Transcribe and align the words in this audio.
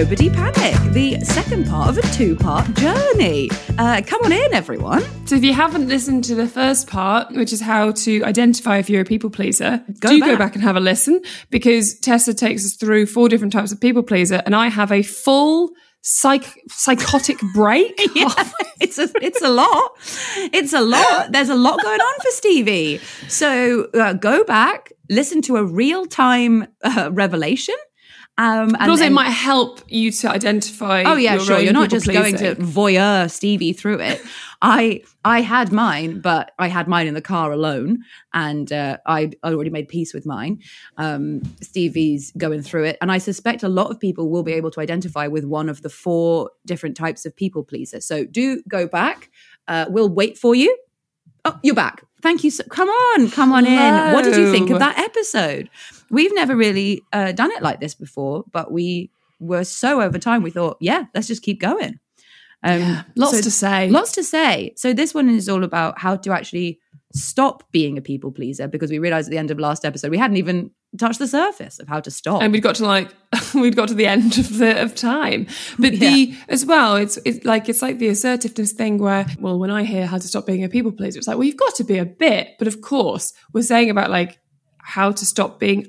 Nobody 0.00 0.30
Panic, 0.30 0.94
the 0.94 1.20
second 1.20 1.66
part 1.66 1.90
of 1.90 1.98
a 1.98 2.02
two 2.14 2.34
part 2.34 2.72
journey. 2.72 3.50
Uh, 3.78 4.00
come 4.06 4.22
on 4.24 4.32
in, 4.32 4.54
everyone. 4.54 5.02
So 5.26 5.36
if 5.36 5.44
you 5.44 5.52
haven't 5.52 5.88
listened 5.88 6.24
to 6.24 6.34
the 6.34 6.48
first 6.48 6.86
part, 6.88 7.30
which 7.32 7.52
is 7.52 7.60
how 7.60 7.90
to 7.92 8.24
identify 8.24 8.78
if 8.78 8.88
you're 8.88 9.02
a 9.02 9.04
people 9.04 9.28
pleaser, 9.28 9.84
Go 10.00 10.08
do 10.08 10.20
back. 10.20 10.28
go 10.30 10.36
back 10.38 10.54
and 10.54 10.64
have 10.64 10.76
a 10.76 10.80
listen 10.80 11.20
because 11.50 11.98
Tessa 11.98 12.32
takes 12.32 12.64
us 12.64 12.76
through 12.76 13.04
four 13.04 13.28
different 13.28 13.52
types 13.52 13.72
of 13.72 13.80
people 13.80 14.02
pleaser 14.02 14.42
and 14.46 14.56
I 14.56 14.68
have 14.68 14.90
a 14.90 15.02
full 15.02 15.68
psych 16.00 16.46
psychotic 16.70 17.36
break. 17.54 18.00
Yeah, 18.14 18.32
it's 18.80 18.96
a 18.98 19.10
it's 19.20 19.42
a 19.42 19.50
lot. 19.50 19.98
It's 20.54 20.72
a 20.72 20.80
lot. 20.80 21.30
There's 21.32 21.50
a 21.50 21.54
lot 21.54 21.78
going 21.82 22.00
on 22.00 22.20
for 22.20 22.30
Stevie. 22.30 23.02
So 23.28 23.90
uh, 23.92 24.14
go 24.14 24.44
back, 24.44 24.94
listen 25.10 25.42
to 25.42 25.58
a 25.58 25.64
real 25.64 26.06
time 26.06 26.68
uh, 26.82 27.10
revelation. 27.12 27.74
Um, 28.40 28.70
But 28.70 28.88
also, 28.88 29.04
it 29.04 29.12
might 29.12 29.28
help 29.28 29.82
you 29.88 30.10
to 30.10 30.30
identify. 30.30 31.02
Oh 31.04 31.16
yeah, 31.16 31.34
your 31.34 31.44
sure. 31.44 31.60
You're 31.60 31.74
not 31.74 31.90
just 31.90 32.06
going 32.06 32.36
to 32.36 32.54
pleasing. 32.54 32.72
voyeur 32.72 33.30
Stevie 33.30 33.74
through 33.74 34.00
it. 34.00 34.22
I 34.62 35.02
I 35.24 35.42
had 35.42 35.72
mine, 35.72 36.20
but 36.20 36.52
I 36.58 36.68
had 36.68 36.88
mine 36.88 37.06
in 37.06 37.12
the 37.12 37.20
car 37.20 37.52
alone, 37.52 37.98
and 38.32 38.72
uh, 38.72 38.96
I 39.06 39.32
I 39.42 39.52
already 39.52 39.68
made 39.68 39.88
peace 39.88 40.14
with 40.14 40.24
mine. 40.24 40.60
Um, 40.96 41.42
Stevie's 41.60 42.32
going 42.38 42.62
through 42.62 42.84
it, 42.84 42.96
and 43.02 43.12
I 43.12 43.18
suspect 43.18 43.62
a 43.62 43.68
lot 43.68 43.90
of 43.90 44.00
people 44.00 44.30
will 44.30 44.42
be 44.42 44.52
able 44.52 44.70
to 44.70 44.80
identify 44.80 45.26
with 45.26 45.44
one 45.44 45.68
of 45.68 45.82
the 45.82 45.90
four 45.90 46.50
different 46.64 46.96
types 46.96 47.26
of 47.26 47.36
people 47.36 47.62
pleaser. 47.62 48.00
So 48.00 48.24
do 48.24 48.62
go 48.66 48.86
back. 48.86 49.30
Uh, 49.68 49.84
we'll 49.90 50.08
wait 50.08 50.38
for 50.38 50.54
you. 50.54 50.74
Oh, 51.44 51.58
you're 51.62 51.74
back. 51.74 52.04
Thank 52.22 52.44
you. 52.44 52.50
So, 52.50 52.64
come 52.64 52.88
on, 52.88 53.30
come 53.30 53.52
on 53.52 53.66
in. 53.66 54.12
What 54.12 54.24
did 54.24 54.36
you 54.36 54.50
think 54.52 54.70
of 54.70 54.78
that 54.78 54.98
episode? 54.98 55.70
We've 56.10 56.34
never 56.34 56.56
really 56.56 57.02
uh, 57.12 57.32
done 57.32 57.50
it 57.52 57.62
like 57.62 57.80
this 57.80 57.94
before, 57.94 58.44
but 58.52 58.70
we 58.72 59.10
were 59.38 59.64
so 59.64 60.02
over 60.02 60.18
time. 60.18 60.42
We 60.42 60.50
thought, 60.50 60.76
yeah, 60.80 61.04
let's 61.14 61.26
just 61.28 61.42
keep 61.42 61.60
going. 61.60 61.98
Um, 62.62 62.80
Yeah, 62.80 63.02
lots 63.16 63.36
so- 63.38 63.42
to 63.42 63.50
say. 63.50 63.88
Lots 63.88 64.12
to 64.12 64.22
say. 64.24 64.74
So 64.76 64.92
this 64.92 65.14
one 65.14 65.30
is 65.30 65.48
all 65.48 65.64
about 65.64 65.98
how 65.98 66.16
to 66.16 66.32
actually 66.32 66.78
stop 67.12 67.70
being 67.72 67.98
a 67.98 68.00
people 68.00 68.30
pleaser 68.30 68.68
because 68.68 68.90
we 68.90 68.98
realized 68.98 69.28
at 69.28 69.30
the 69.30 69.38
end 69.38 69.50
of 69.50 69.58
last 69.58 69.84
episode 69.84 70.10
we 70.10 70.18
hadn't 70.18 70.36
even 70.36 70.70
touched 70.98 71.18
the 71.18 71.26
surface 71.26 71.78
of 71.78 71.88
how 71.88 72.00
to 72.00 72.10
stop. 72.10 72.42
and 72.42 72.52
we'd 72.52 72.62
got 72.62 72.76
to 72.76 72.84
like 72.84 73.12
we'd 73.54 73.74
got 73.74 73.88
to 73.88 73.94
the 73.94 74.06
end 74.06 74.38
of 74.38 74.58
the 74.58 74.80
of 74.80 74.94
time 74.94 75.46
but 75.78 75.92
the 75.94 76.34
as 76.48 76.64
well 76.64 76.96
it's 76.96 77.18
it's 77.24 77.44
like 77.44 77.68
it's 77.68 77.82
like 77.82 77.98
the 77.98 78.08
assertiveness 78.08 78.72
thing 78.72 78.98
where 78.98 79.26
well 79.40 79.58
when 79.58 79.70
i 79.70 79.82
hear 79.82 80.06
how 80.06 80.18
to 80.18 80.28
stop 80.28 80.46
being 80.46 80.62
a 80.62 80.68
people 80.68 80.92
pleaser 80.92 81.18
it's 81.18 81.26
like 81.26 81.36
well 81.36 81.44
you've 81.44 81.56
got 81.56 81.74
to 81.74 81.84
be 81.84 81.98
a 81.98 82.04
bit 82.04 82.50
but 82.58 82.68
of 82.68 82.80
course 82.80 83.32
we're 83.52 83.62
saying 83.62 83.90
about 83.90 84.10
like 84.10 84.38
how 84.78 85.10
to 85.10 85.26
stop 85.26 85.58
being 85.58 85.86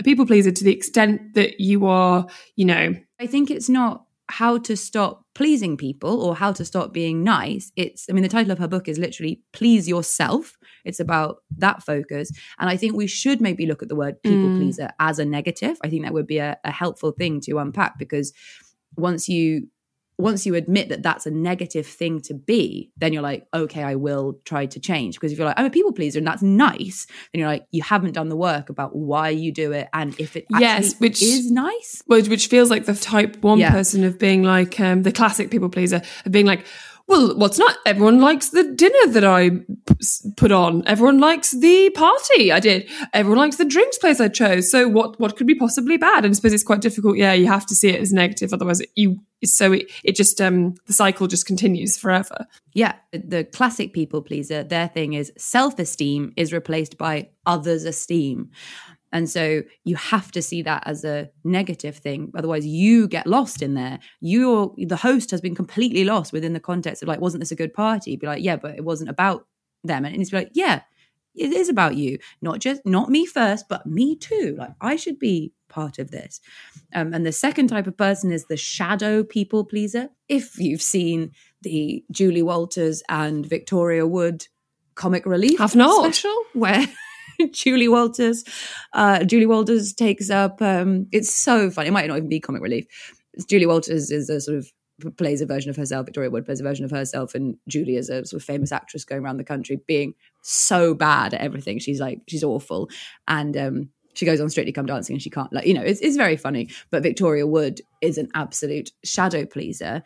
a 0.00 0.02
people 0.02 0.26
pleaser 0.26 0.50
to 0.50 0.64
the 0.64 0.72
extent 0.72 1.34
that 1.34 1.60
you 1.60 1.86
are 1.86 2.26
you 2.56 2.64
know 2.64 2.94
I 3.20 3.26
think 3.26 3.50
it's 3.50 3.68
not 3.68 4.04
how 4.28 4.58
to 4.58 4.76
stop 4.76 5.24
pleasing 5.34 5.76
people 5.76 6.22
or 6.22 6.34
how 6.36 6.52
to 6.52 6.64
stop 6.64 6.92
being 6.92 7.22
nice. 7.22 7.72
It's, 7.76 8.06
I 8.08 8.12
mean, 8.12 8.22
the 8.22 8.28
title 8.28 8.52
of 8.52 8.58
her 8.58 8.68
book 8.68 8.88
is 8.88 8.98
literally 8.98 9.42
Please 9.52 9.88
Yourself. 9.88 10.56
It's 10.84 11.00
about 11.00 11.38
that 11.58 11.82
focus. 11.82 12.30
And 12.58 12.68
I 12.70 12.76
think 12.76 12.94
we 12.94 13.06
should 13.06 13.40
maybe 13.40 13.66
look 13.66 13.82
at 13.82 13.88
the 13.88 13.96
word 13.96 14.22
people 14.22 14.48
Mm. 14.48 14.58
pleaser 14.58 14.90
as 15.00 15.18
a 15.18 15.24
negative. 15.24 15.78
I 15.82 15.88
think 15.88 16.02
that 16.04 16.12
would 16.12 16.26
be 16.26 16.38
a, 16.38 16.58
a 16.64 16.70
helpful 16.70 17.12
thing 17.12 17.40
to 17.42 17.58
unpack 17.58 17.98
because 17.98 18.32
once 18.96 19.28
you 19.28 19.68
once 20.16 20.46
you 20.46 20.54
admit 20.54 20.90
that 20.90 21.02
that's 21.02 21.26
a 21.26 21.30
negative 21.32 21.84
thing 21.84 22.20
to 22.20 22.34
be, 22.34 22.88
then 22.98 23.12
you're 23.12 23.20
like, 23.20 23.48
okay, 23.52 23.82
I 23.82 23.96
will 23.96 24.38
try 24.44 24.64
to 24.66 24.78
change. 24.78 25.16
Because 25.16 25.32
if 25.32 25.38
you're 25.38 25.46
like, 25.48 25.58
I'm 25.58 25.66
a 25.66 25.70
people 25.70 25.90
pleaser 25.92 26.20
and 26.20 26.26
that's 26.28 26.40
nice, 26.40 27.08
then 27.32 27.40
you're 27.40 27.48
like, 27.48 27.66
you 27.72 27.82
haven't 27.82 28.12
done 28.12 28.28
the 28.28 28.36
work 28.36 28.68
about 28.70 28.94
why 28.94 29.30
you 29.30 29.50
do 29.50 29.72
it 29.72 29.88
and 29.92 30.14
if 30.20 30.36
it 30.36 30.46
Yes, 30.56 31.00
which- 31.00 31.20
is 31.20 31.50
nice. 31.50 32.00
which 32.06 32.28
which 32.28 32.46
feels 32.46 32.70
like 32.70 32.84
the 32.84 32.94
type 32.94 33.42
one 33.42 33.58
Yeah. 33.58 33.72
person 33.72 34.04
of 34.04 34.16
being 34.16 34.44
like 34.44 34.78
um, 34.78 35.02
the 35.02 35.10
classic 35.10 35.50
people 35.50 35.68
pleaser 35.68 36.00
of 36.24 36.30
being 36.30 36.46
like 36.46 36.64
well 37.06 37.36
what's 37.36 37.58
not 37.58 37.76
everyone 37.86 38.20
likes 38.20 38.50
the 38.50 38.64
dinner 38.64 39.06
that 39.08 39.24
I 39.24 39.50
put 40.36 40.52
on. 40.52 40.86
Everyone 40.86 41.18
likes 41.18 41.52
the 41.52 41.90
party 41.90 42.52
i 42.52 42.60
did. 42.60 42.88
Everyone 43.12 43.38
likes 43.38 43.56
the 43.56 43.64
drinks 43.64 43.98
place 43.98 44.20
i 44.20 44.28
chose. 44.28 44.70
So 44.70 44.88
what 44.88 45.18
what 45.20 45.36
could 45.36 45.46
be 45.46 45.54
possibly 45.54 45.96
bad? 45.96 46.24
And 46.24 46.32
i 46.32 46.34
suppose 46.34 46.52
it's 46.52 46.62
quite 46.62 46.80
difficult. 46.80 47.16
Yeah 47.16 47.32
you 47.32 47.46
have 47.46 47.66
to 47.66 47.74
see 47.74 47.90
it 47.90 48.00
as 48.00 48.12
negative. 48.12 48.52
Otherwise 48.52 48.80
it, 48.80 48.90
you 48.94 49.20
so 49.44 49.72
it, 49.72 49.90
it 50.02 50.16
just 50.16 50.40
um 50.40 50.74
the 50.86 50.92
cycle 50.92 51.26
just 51.26 51.46
continues 51.46 51.96
forever. 51.96 52.46
Yeah, 52.72 52.94
the 53.12 53.44
classic 53.44 53.92
people 53.92 54.22
pleaser, 54.22 54.64
their 54.64 54.88
thing 54.88 55.12
is 55.12 55.32
self 55.36 55.78
esteem 55.78 56.32
is 56.36 56.52
replaced 56.52 56.98
by 56.98 57.28
others' 57.46 57.84
esteem. 57.84 58.50
And 59.14 59.30
so 59.30 59.62
you 59.84 59.94
have 59.94 60.32
to 60.32 60.42
see 60.42 60.60
that 60.62 60.82
as 60.86 61.04
a 61.04 61.30
negative 61.44 61.96
thing. 61.96 62.32
Otherwise, 62.36 62.66
you 62.66 63.06
get 63.06 63.28
lost 63.28 63.62
in 63.62 63.74
there. 63.74 64.00
You're 64.20 64.74
the 64.76 64.96
host 64.96 65.30
has 65.30 65.40
been 65.40 65.54
completely 65.54 66.04
lost 66.04 66.32
within 66.32 66.52
the 66.52 66.60
context 66.60 67.00
of 67.00 67.08
like, 67.08 67.20
wasn't 67.20 67.40
this 67.40 67.52
a 67.52 67.56
good 67.56 67.72
party? 67.72 68.16
Be 68.16 68.26
like, 68.26 68.42
yeah, 68.42 68.56
but 68.56 68.74
it 68.74 68.84
wasn't 68.84 69.08
about 69.10 69.46
them. 69.84 70.04
And 70.04 70.20
it's 70.20 70.32
like, 70.32 70.50
yeah, 70.52 70.80
it 71.36 71.52
is 71.52 71.68
about 71.68 71.94
you. 71.94 72.18
Not 72.42 72.58
just 72.58 72.84
not 72.84 73.08
me 73.08 73.24
first, 73.24 73.68
but 73.68 73.86
me 73.86 74.16
too. 74.16 74.56
Like 74.58 74.72
I 74.80 74.96
should 74.96 75.20
be 75.20 75.52
part 75.68 76.00
of 76.00 76.10
this. 76.10 76.40
Um, 76.92 77.14
and 77.14 77.24
the 77.24 77.32
second 77.32 77.68
type 77.68 77.86
of 77.86 77.96
person 77.96 78.32
is 78.32 78.46
the 78.46 78.56
shadow 78.56 79.22
people 79.22 79.64
pleaser. 79.64 80.08
If 80.28 80.58
you've 80.58 80.82
seen 80.82 81.30
the 81.62 82.04
Julie 82.10 82.42
Walters 82.42 83.02
and 83.08 83.46
Victoria 83.46 84.08
Wood 84.08 84.48
comic 84.96 85.24
relief 85.26 85.58
Have 85.58 85.76
not. 85.76 86.04
special, 86.04 86.34
where 86.52 86.86
Julie 87.52 87.88
Walters, 87.88 88.44
uh, 88.92 89.24
Julie 89.24 89.46
Walters 89.46 89.92
takes 89.92 90.30
up. 90.30 90.60
Um, 90.62 91.06
it's 91.12 91.32
so 91.34 91.70
funny. 91.70 91.88
It 91.88 91.92
might 91.92 92.06
not 92.08 92.16
even 92.18 92.28
be 92.28 92.40
comic 92.40 92.62
relief. 92.62 92.86
Julie 93.48 93.66
Walters 93.66 94.10
is 94.10 94.28
a 94.30 94.40
sort 94.40 94.58
of 94.58 94.70
plays 95.16 95.40
a 95.40 95.46
version 95.46 95.70
of 95.70 95.76
herself. 95.76 96.06
Victoria 96.06 96.30
Wood 96.30 96.46
plays 96.46 96.60
a 96.60 96.64
version 96.64 96.84
of 96.84 96.90
herself, 96.90 97.34
and 97.34 97.56
Julie 97.68 97.96
is 97.96 98.08
a 98.08 98.24
sort 98.24 98.40
of 98.40 98.46
famous 98.46 98.70
actress 98.72 99.04
going 99.04 99.22
around 99.24 99.38
the 99.38 99.44
country 99.44 99.80
being 99.86 100.14
so 100.42 100.94
bad 100.94 101.34
at 101.34 101.40
everything. 101.40 101.78
She's 101.78 102.00
like 102.00 102.20
she's 102.28 102.44
awful, 102.44 102.88
and 103.26 103.56
um, 103.56 103.88
she 104.14 104.24
goes 104.24 104.40
on 104.40 104.48
Strictly 104.50 104.72
Come 104.72 104.86
Dancing, 104.86 105.14
and 105.14 105.22
she 105.22 105.30
can't 105.30 105.52
like 105.52 105.66
you 105.66 105.74
know 105.74 105.82
it's 105.82 106.00
it's 106.00 106.16
very 106.16 106.36
funny. 106.36 106.68
But 106.90 107.02
Victoria 107.02 107.46
Wood 107.46 107.80
is 108.00 108.18
an 108.18 108.28
absolute 108.34 108.92
shadow 109.02 109.44
pleaser, 109.46 110.04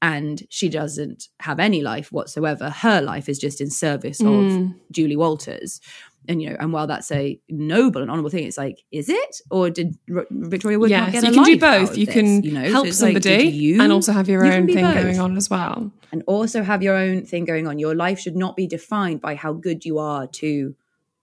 and 0.00 0.42
she 0.48 0.70
doesn't 0.70 1.28
have 1.40 1.60
any 1.60 1.82
life 1.82 2.10
whatsoever. 2.10 2.70
Her 2.70 3.02
life 3.02 3.28
is 3.28 3.38
just 3.38 3.60
in 3.60 3.68
service 3.70 4.20
of 4.20 4.26
Mm. 4.26 4.74
Julie 4.90 5.16
Walters. 5.16 5.80
And 6.28 6.40
you 6.42 6.50
know, 6.50 6.56
and 6.60 6.72
while 6.72 6.86
that's 6.86 7.10
a 7.10 7.40
noble 7.48 8.02
and 8.02 8.10
honorable 8.10 8.30
thing, 8.30 8.44
it's 8.44 8.58
like, 8.58 8.82
is 8.92 9.08
it, 9.08 9.36
or 9.50 9.70
did 9.70 9.96
R- 10.14 10.26
Victoria 10.30 10.78
Wood 10.78 10.90
not 10.90 11.12
Yes, 11.12 11.12
get 11.12 11.22
you 11.24 11.30
a 11.30 11.32
can 11.34 11.44
do 11.44 11.58
both. 11.58 11.96
You 11.96 12.06
this, 12.06 12.14
can 12.14 12.42
you 12.42 12.52
know? 12.52 12.64
So 12.66 12.72
help 12.72 12.84
like, 12.84 12.92
somebody 12.94 13.44
you- 13.48 13.80
and 13.82 13.92
also 13.92 14.12
have 14.12 14.28
your 14.28 14.44
you 14.44 14.52
own 14.52 14.66
thing 14.66 14.84
both. 14.84 14.94
going 15.02 15.18
on 15.20 15.36
as 15.36 15.48
well. 15.50 15.90
and 16.12 16.22
also 16.26 16.62
have 16.62 16.82
your 16.82 16.96
own 16.96 17.24
thing 17.24 17.44
going 17.44 17.66
on. 17.66 17.78
Your 17.78 17.94
life 17.94 18.18
should 18.18 18.36
not 18.36 18.56
be 18.56 18.66
defined 18.66 19.20
by 19.20 19.34
how 19.34 19.52
good 19.52 19.84
you 19.84 19.98
are 19.98 20.26
to 20.26 20.74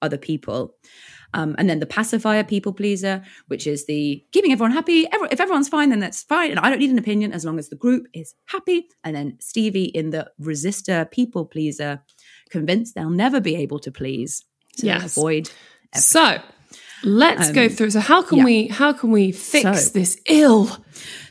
other 0.02 0.18
people. 0.18 0.76
Um, 1.34 1.56
and 1.58 1.70
then 1.70 1.80
the 1.80 1.86
pacifier 1.86 2.44
people 2.46 2.72
pleaser, 2.72 3.22
which 3.48 3.68
is 3.68 3.86
the 3.86 4.24
keeping 4.32 4.52
everyone 4.54 4.72
happy. 4.72 5.06
Every, 5.12 5.28
if 5.30 5.42
everyone's 5.42 5.68
fine, 5.68 5.90
then 5.90 6.00
that's 6.00 6.24
fine. 6.24 6.52
And 6.52 6.60
I 6.60 6.70
don't 6.70 6.80
need 6.80 6.90
an 6.90 6.98
opinion 6.98 7.34
as 7.34 7.44
long 7.44 7.60
as 7.60 7.68
the 7.68 7.76
group 7.76 8.08
is 8.14 8.34
happy. 8.46 8.88
And 9.04 9.14
then 9.16 9.38
Stevie 9.42 9.86
in 9.86 10.12
the 10.12 10.32
resistor 10.42 11.12
people 11.12 11.46
pleaser, 11.46 12.02
convinced 12.50 12.96
they'll 12.96 13.10
never 13.10 13.42
be 13.42 13.56
able 13.58 13.80
to 13.80 13.92
please. 13.92 14.46
So 14.78 14.86
Yes. 14.88 15.18
avoid. 15.18 15.50
So 15.96 16.38
let's 17.04 17.52
go 17.52 17.64
Um, 17.64 17.70
through. 17.70 17.90
So 17.92 18.00
how 18.00 18.22
can 18.22 18.40
yeah. 18.40 18.46
we 18.46 18.68
how 18.68 18.94
can 18.94 19.12
we 19.12 19.32
fix 19.32 19.86
So- 19.86 19.90
this 19.94 20.20
ill? 20.28 20.78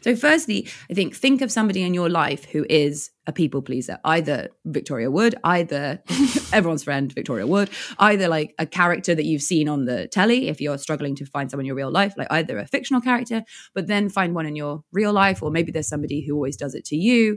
So, 0.03 0.15
firstly, 0.15 0.69
I 0.89 0.95
think 0.95 1.17
think 1.17 1.43
of 1.43 1.51
somebody 1.51 1.83
in 1.83 1.93
your 1.93 2.09
life 2.09 2.45
who 2.45 2.65
is 2.71 3.11
a 3.27 3.33
people 3.33 3.61
pleaser, 3.61 3.99
either 4.05 4.51
Victoria 4.65 5.11
Wood, 5.11 5.35
either 5.43 6.01
everyone's 6.53 6.85
friend 6.85 7.13
Victoria 7.13 7.45
Wood, 7.45 7.71
either 7.99 8.29
like 8.29 8.55
a 8.61 8.67
character 8.67 9.17
that 9.17 9.25
you've 9.25 9.43
seen 9.43 9.69
on 9.69 9.85
the 9.85 10.07
telly 10.07 10.47
if 10.47 10.61
you're 10.61 10.79
struggling 10.79 11.17
to 11.17 11.27
find 11.27 11.51
someone 11.51 11.65
in 11.65 11.67
your 11.67 11.75
real 11.75 11.91
life, 11.91 12.15
like 12.17 12.29
either 12.31 12.57
a 12.57 12.67
fictional 12.69 13.01
character, 13.01 13.43
but 13.75 13.89
then 13.89 14.09
find 14.09 14.33
one 14.37 14.47
in 14.47 14.55
your 14.55 14.85
real 14.93 15.13
life, 15.13 15.43
or 15.43 15.51
maybe 15.51 15.73
there's 15.73 15.89
somebody 15.89 16.21
who 16.25 16.35
always 16.35 16.57
does 16.57 16.77
it 16.77 16.85
to 16.85 16.97
you, 16.97 17.37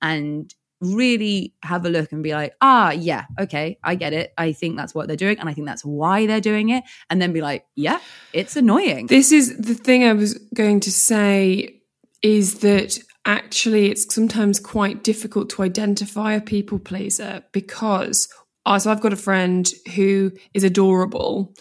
and 0.00 0.54
really 0.80 1.54
have 1.62 1.84
a 1.84 1.88
look 1.88 2.12
and 2.12 2.22
be 2.22 2.32
like, 2.32 2.54
ah, 2.60 2.90
yeah, 2.90 3.24
okay, 3.38 3.78
I 3.82 3.94
get 3.94 4.12
it. 4.12 4.32
I 4.38 4.52
think 4.52 4.76
that's 4.76 4.94
what 4.94 5.08
they're 5.08 5.16
doing, 5.16 5.38
and 5.38 5.48
I 5.48 5.54
think 5.54 5.66
that's 5.66 5.84
why 5.84 6.26
they're 6.26 6.40
doing 6.40 6.70
it, 6.70 6.84
and 7.10 7.20
then 7.20 7.32
be 7.32 7.40
like, 7.40 7.66
yeah, 7.76 8.00
it's 8.32 8.56
annoying. 8.56 9.06
This 9.06 9.32
is 9.32 9.56
the 9.58 9.74
thing 9.74 10.04
I 10.04 10.12
was 10.12 10.34
going 10.54 10.80
to 10.80 10.92
say 10.92 11.80
is 12.22 12.60
that 12.60 12.98
actually 13.24 13.90
it's 13.90 14.12
sometimes 14.12 14.58
quite 14.58 15.04
difficult 15.04 15.50
to 15.50 15.62
identify 15.62 16.32
a 16.32 16.40
people 16.40 16.78
pleaser 16.78 17.44
because 17.52 18.28
uh, 18.68 18.78
so 18.78 18.90
I've 18.90 19.00
got 19.00 19.12
a 19.12 19.16
friend 19.16 19.70
who 19.94 20.32
is 20.52 20.62
adorable, 20.62 21.54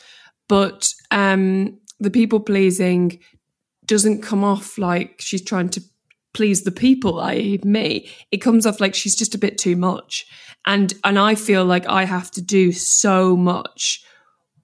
but 0.49 0.91
um, 1.11 1.79
the 1.99 2.09
people 2.09 2.39
pleasing 2.39 3.19
doesn't 3.85 4.21
come 4.21 4.43
off 4.43 4.77
like 4.77 5.15
she's 5.19 5.41
trying 5.41 5.69
to 5.69 5.81
please 6.37 6.61
the 6.61 6.71
people, 6.71 7.19
i.e., 7.19 7.59
me. 7.63 8.07
It 8.31 8.37
comes 8.37 8.67
off 8.67 8.79
like 8.79 8.93
she's 8.93 9.15
just 9.15 9.33
a 9.33 9.39
bit 9.39 9.57
too 9.57 9.75
much, 9.75 10.27
and 10.67 10.93
and 11.03 11.17
I 11.17 11.33
feel 11.33 11.65
like 11.65 11.87
I 11.87 12.05
have 12.05 12.29
to 12.31 12.41
do 12.41 12.71
so 12.71 13.35
much 13.35 14.03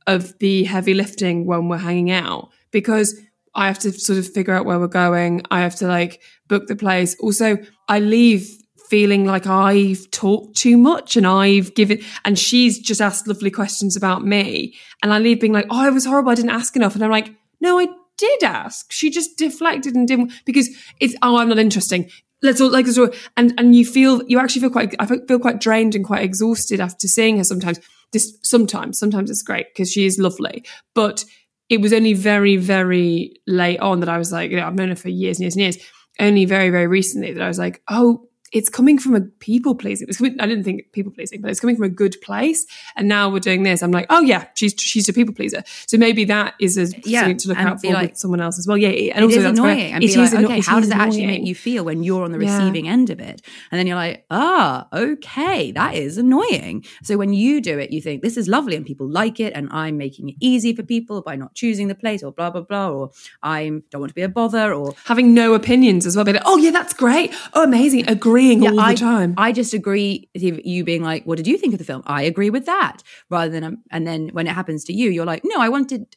of 0.05 0.37
the 0.37 0.65
heavy 0.65 0.93
lifting 0.93 1.47
when 1.47 1.69
we're 1.69 1.77
hanging 1.77 2.11
out 2.11 2.49
because 2.71 3.19
I 3.55 3.65
have 3.67 3.79
to 3.79 3.91
sort 3.91 4.19
of 4.19 4.27
figure 4.27 4.53
out 4.53 4.65
where 4.65 4.79
we're 4.79 4.87
going. 4.87 5.41
I 5.49 5.61
have 5.61 5.75
to 5.77 5.87
like 5.87 6.21
book 6.47 6.67
the 6.67 6.75
place. 6.75 7.15
Also, 7.19 7.57
I 7.89 7.99
leave 7.99 8.47
feeling 8.87 9.25
like 9.25 9.47
I've 9.47 10.11
talked 10.11 10.55
too 10.55 10.77
much 10.77 11.17
and 11.17 11.25
I've 11.25 11.73
given, 11.73 12.01
and 12.23 12.37
she's 12.37 12.77
just 12.77 13.01
asked 13.01 13.27
lovely 13.27 13.49
questions 13.49 13.95
about 13.95 14.23
me. 14.23 14.75
And 15.01 15.11
I 15.11 15.17
leave 15.17 15.41
being 15.41 15.53
like, 15.53 15.65
oh, 15.71 15.87
I 15.87 15.89
was 15.89 16.05
horrible. 16.05 16.29
I 16.29 16.35
didn't 16.35 16.51
ask 16.51 16.75
enough. 16.75 16.93
And 16.93 17.03
I'm 17.03 17.09
like, 17.09 17.33
no, 17.59 17.79
I 17.79 17.87
did 18.17 18.43
ask. 18.43 18.91
She 18.91 19.09
just 19.09 19.37
deflected 19.37 19.95
and 19.95 20.07
didn't, 20.07 20.33
because 20.45 20.69
it's, 20.99 21.15
oh, 21.21 21.37
I'm 21.37 21.49
not 21.49 21.59
interesting. 21.59 22.09
Let's 22.41 22.59
all 22.59 22.71
like, 22.71 22.87
all, 22.97 23.09
and, 23.37 23.53
and 23.57 23.75
you 23.75 23.85
feel, 23.85 24.21
you 24.27 24.39
actually 24.39 24.61
feel 24.61 24.69
quite, 24.69 24.95
I 24.99 25.05
feel 25.05 25.39
quite 25.39 25.61
drained 25.61 25.95
and 25.95 26.03
quite 26.05 26.23
exhausted 26.23 26.79
after 26.79 27.07
seeing 27.07 27.37
her 27.37 27.43
sometimes. 27.43 27.79
This, 28.11 28.37
sometimes, 28.43 28.99
sometimes 28.99 29.31
it's 29.31 29.41
great 29.41 29.67
because 29.73 29.91
she 29.91 30.05
is 30.05 30.19
lovely, 30.19 30.63
but 30.93 31.25
it 31.69 31.81
was 31.81 31.93
only 31.93 32.13
very, 32.13 32.57
very 32.57 33.33
late 33.47 33.79
on 33.79 34.01
that 34.01 34.09
I 34.09 34.17
was 34.17 34.31
like, 34.31 34.51
you 34.51 34.57
know, 34.57 34.67
I've 34.67 34.75
known 34.75 34.89
her 34.89 34.95
for 34.95 35.09
years 35.09 35.37
and 35.37 35.43
years 35.43 35.55
and 35.55 35.61
years. 35.61 35.77
Only 36.19 36.45
very, 36.45 36.69
very 36.69 36.85
recently 36.85 37.33
that 37.33 37.41
I 37.41 37.47
was 37.47 37.57
like, 37.57 37.81
oh, 37.89 38.27
it's 38.53 38.69
coming 38.69 38.97
from 38.99 39.15
a 39.15 39.21
people 39.21 39.73
pleasing. 39.75 40.07
Coming, 40.07 40.37
I 40.39 40.45
didn't 40.45 40.63
think 40.63 40.91
people 40.91 41.11
pleasing, 41.11 41.41
but 41.41 41.49
it's 41.51 41.59
coming 41.59 41.75
from 41.75 41.85
a 41.85 41.89
good 41.89 42.15
place. 42.21 42.65
And 42.95 43.07
now 43.07 43.29
we're 43.29 43.39
doing 43.39 43.63
this. 43.63 43.81
I'm 43.83 43.91
like, 43.91 44.05
oh 44.09 44.21
yeah, 44.21 44.45
she's 44.55 44.73
she's 44.77 45.09
a 45.09 45.13
people 45.13 45.33
pleaser. 45.33 45.63
So 45.87 45.97
maybe 45.97 46.23
that 46.25 46.53
is 46.59 46.77
a 46.77 46.85
Yeah, 47.05 47.21
something 47.21 47.37
to 47.37 47.47
look 47.49 47.57
out 47.57 47.81
for 47.81 47.91
like- 47.91 48.11
with 48.11 48.17
someone 48.17 48.39
else 48.41 48.59
as 48.59 48.67
well. 48.67 48.77
Yeah, 48.77 48.89
yeah. 48.89 49.13
and 49.15 49.23
It 49.23 49.25
also 49.25 49.39
is 49.39 49.45
annoying. 49.45 49.91
And 49.93 50.03
it 50.03 50.15
like, 50.15 50.33
anno- 50.33 50.45
okay, 50.47 50.57
it 50.59 50.65
how 50.65 50.79
does 50.79 50.89
it 50.89 50.95
actually 50.95 51.25
make 51.27 51.45
you 51.45 51.55
feel 51.55 51.83
when 51.85 52.03
you're 52.03 52.23
on 52.23 52.31
the 52.31 52.39
Yeah. 52.39 52.57
receiving 52.57 52.87
end 52.87 53.09
of 53.09 53.19
it? 53.19 53.41
And 53.71 53.79
then 53.79 53.87
you're 53.87 53.95
like, 53.95 54.25
ah, 54.29 54.87
okay, 54.93 55.71
that 55.71 55.95
is 55.95 56.17
annoying. 56.17 56.85
So 57.03 57.17
when 57.17 57.33
you 57.33 57.59
do 57.59 57.79
it, 57.79 57.91
you 57.91 58.01
think 58.01 58.21
this 58.21 58.37
is 58.37 58.47
lovely 58.47 58.75
and 58.75 58.85
people 58.85 59.09
like 59.09 59.39
it, 59.39 59.53
and 59.55 59.67
I'm 59.71 59.97
making 59.97 60.29
it 60.29 60.35
easy 60.39 60.75
for 60.75 60.83
people 60.83 61.21
by 61.21 61.35
not 61.35 61.55
choosing 61.55 61.87
the 61.87 61.95
place 61.95 62.21
or 62.23 62.31
blah 62.31 62.49
blah 62.51 62.61
blah, 62.61 62.89
or 62.89 63.11
I 63.41 63.69
don't 63.89 64.01
want 64.01 64.09
to 64.11 64.15
be 64.15 64.21
a 64.21 64.29
bother, 64.29 64.73
or 64.73 64.93
Having 65.05 65.33
no 65.33 65.53
opinions 65.53 66.05
as 66.05 66.15
well. 66.15 66.25
But 66.25 66.41
oh 66.45 66.57
yeah, 66.57 66.71
that's 66.71 66.93
great. 66.93 67.33
Oh 67.53 67.63
amazing. 67.63 68.07
Agreeing 68.51 68.67
all 68.67 68.79
I, 68.79 68.93
the 68.93 68.99
time. 68.99 69.33
I 69.37 69.51
just 69.51 69.73
agree 69.73 70.29
with 70.33 70.65
you 70.65 70.83
being 70.83 71.03
like, 71.03 71.25
what 71.25 71.37
did 71.37 71.47
you 71.47 71.57
think 71.57 71.73
of 71.73 71.79
the 71.79 71.85
film? 71.85 72.03
I 72.05 72.23
agree 72.23 72.49
with 72.49 72.65
that. 72.65 73.01
Rather 73.29 73.51
than, 73.51 73.63
um, 73.63 73.77
and 73.91 74.05
then 74.05 74.29
when 74.29 74.47
it 74.47 74.53
happens 74.53 74.83
to 74.85 74.93
you, 74.93 75.09
you're 75.09 75.25
like, 75.25 75.41
no, 75.43 75.59
I 75.59 75.69
wanted, 75.69 76.15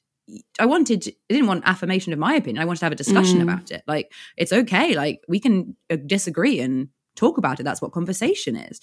I 0.58 0.66
wanted, 0.66 1.06
I 1.08 1.34
didn't 1.34 1.46
want 1.46 1.64
affirmation 1.66 2.12
of 2.12 2.18
my 2.18 2.34
opinion. 2.34 2.62
I 2.62 2.64
wanted 2.64 2.80
to 2.80 2.86
have 2.86 2.92
a 2.92 2.96
discussion 2.96 3.40
Mm. 3.40 3.44
about 3.44 3.70
it. 3.70 3.82
Like, 3.86 4.12
it's 4.36 4.52
okay. 4.52 4.94
Like, 4.94 5.22
we 5.28 5.40
can 5.40 5.76
uh, 5.90 5.96
disagree 6.04 6.60
and 6.60 6.88
talk 7.14 7.38
about 7.38 7.60
it. 7.60 7.62
That's 7.62 7.80
what 7.80 7.92
conversation 7.92 8.56
is. 8.56 8.80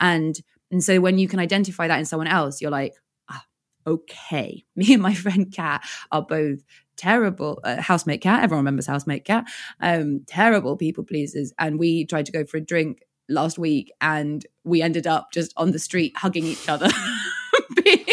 And, 0.00 0.38
and 0.70 0.82
so 0.82 1.00
when 1.00 1.18
you 1.18 1.28
can 1.28 1.38
identify 1.40 1.88
that 1.88 1.98
in 1.98 2.04
someone 2.04 2.28
else, 2.28 2.60
you're 2.60 2.70
like, 2.70 2.94
ah, 3.28 3.44
okay. 3.86 4.64
Me 4.76 4.92
and 4.94 5.02
my 5.02 5.14
friend 5.14 5.52
Kat 5.52 5.82
are 6.10 6.22
both 6.22 6.60
terrible 7.00 7.60
uh, 7.64 7.80
housemate 7.80 8.20
cat. 8.20 8.42
Everyone 8.44 8.64
remembers 8.64 8.86
housemate 8.86 9.24
cat. 9.24 9.44
Um 9.80 10.20
terrible 10.26 10.76
people 10.76 11.04
pleasers. 11.04 11.52
And 11.58 11.78
we 11.78 12.04
tried 12.04 12.26
to 12.26 12.32
go 12.32 12.44
for 12.44 12.56
a 12.58 12.60
drink 12.60 13.02
last 13.28 13.58
week 13.58 13.92
and 14.00 14.44
we 14.64 14.82
ended 14.82 15.06
up 15.06 15.32
just 15.32 15.52
on 15.56 15.70
the 15.72 15.78
street 15.78 16.12
hugging 16.16 16.44
each 16.44 16.68
other. 16.68 16.88
Being, 17.84 18.06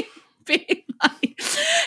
being 0.45 0.83
like 1.03 1.39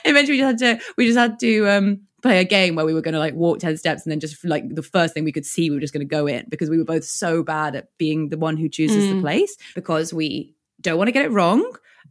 eventually 0.04 0.36
we 0.36 0.42
just 0.42 0.60
had 0.62 0.78
to 0.78 0.84
we 0.96 1.06
just 1.06 1.18
had 1.18 1.38
to 1.40 1.68
um 1.68 2.00
play 2.22 2.38
a 2.40 2.44
game 2.44 2.74
where 2.74 2.84
we 2.84 2.92
were 2.92 3.00
going 3.00 3.14
to 3.14 3.18
like 3.18 3.34
walk 3.34 3.58
10 3.60 3.76
steps 3.78 4.04
and 4.04 4.10
then 4.12 4.20
just 4.20 4.44
like 4.44 4.64
the 4.74 4.82
first 4.82 5.14
thing 5.14 5.24
we 5.24 5.32
could 5.32 5.46
see 5.46 5.70
we 5.70 5.76
were 5.76 5.80
just 5.80 5.92
going 5.94 6.06
to 6.06 6.16
go 6.16 6.26
in 6.26 6.44
because 6.50 6.68
we 6.68 6.76
were 6.78 6.84
both 6.84 7.04
so 7.04 7.42
bad 7.42 7.74
at 7.76 7.86
being 7.96 8.28
the 8.28 8.36
one 8.36 8.56
who 8.56 8.68
chooses 8.68 9.08
the 9.08 9.14
Mm. 9.16 9.20
place 9.22 9.56
because 9.74 10.12
we 10.12 10.54
don't 10.80 10.98
want 10.98 11.08
to 11.08 11.12
get 11.12 11.24
it 11.24 11.30
wrong 11.30 11.62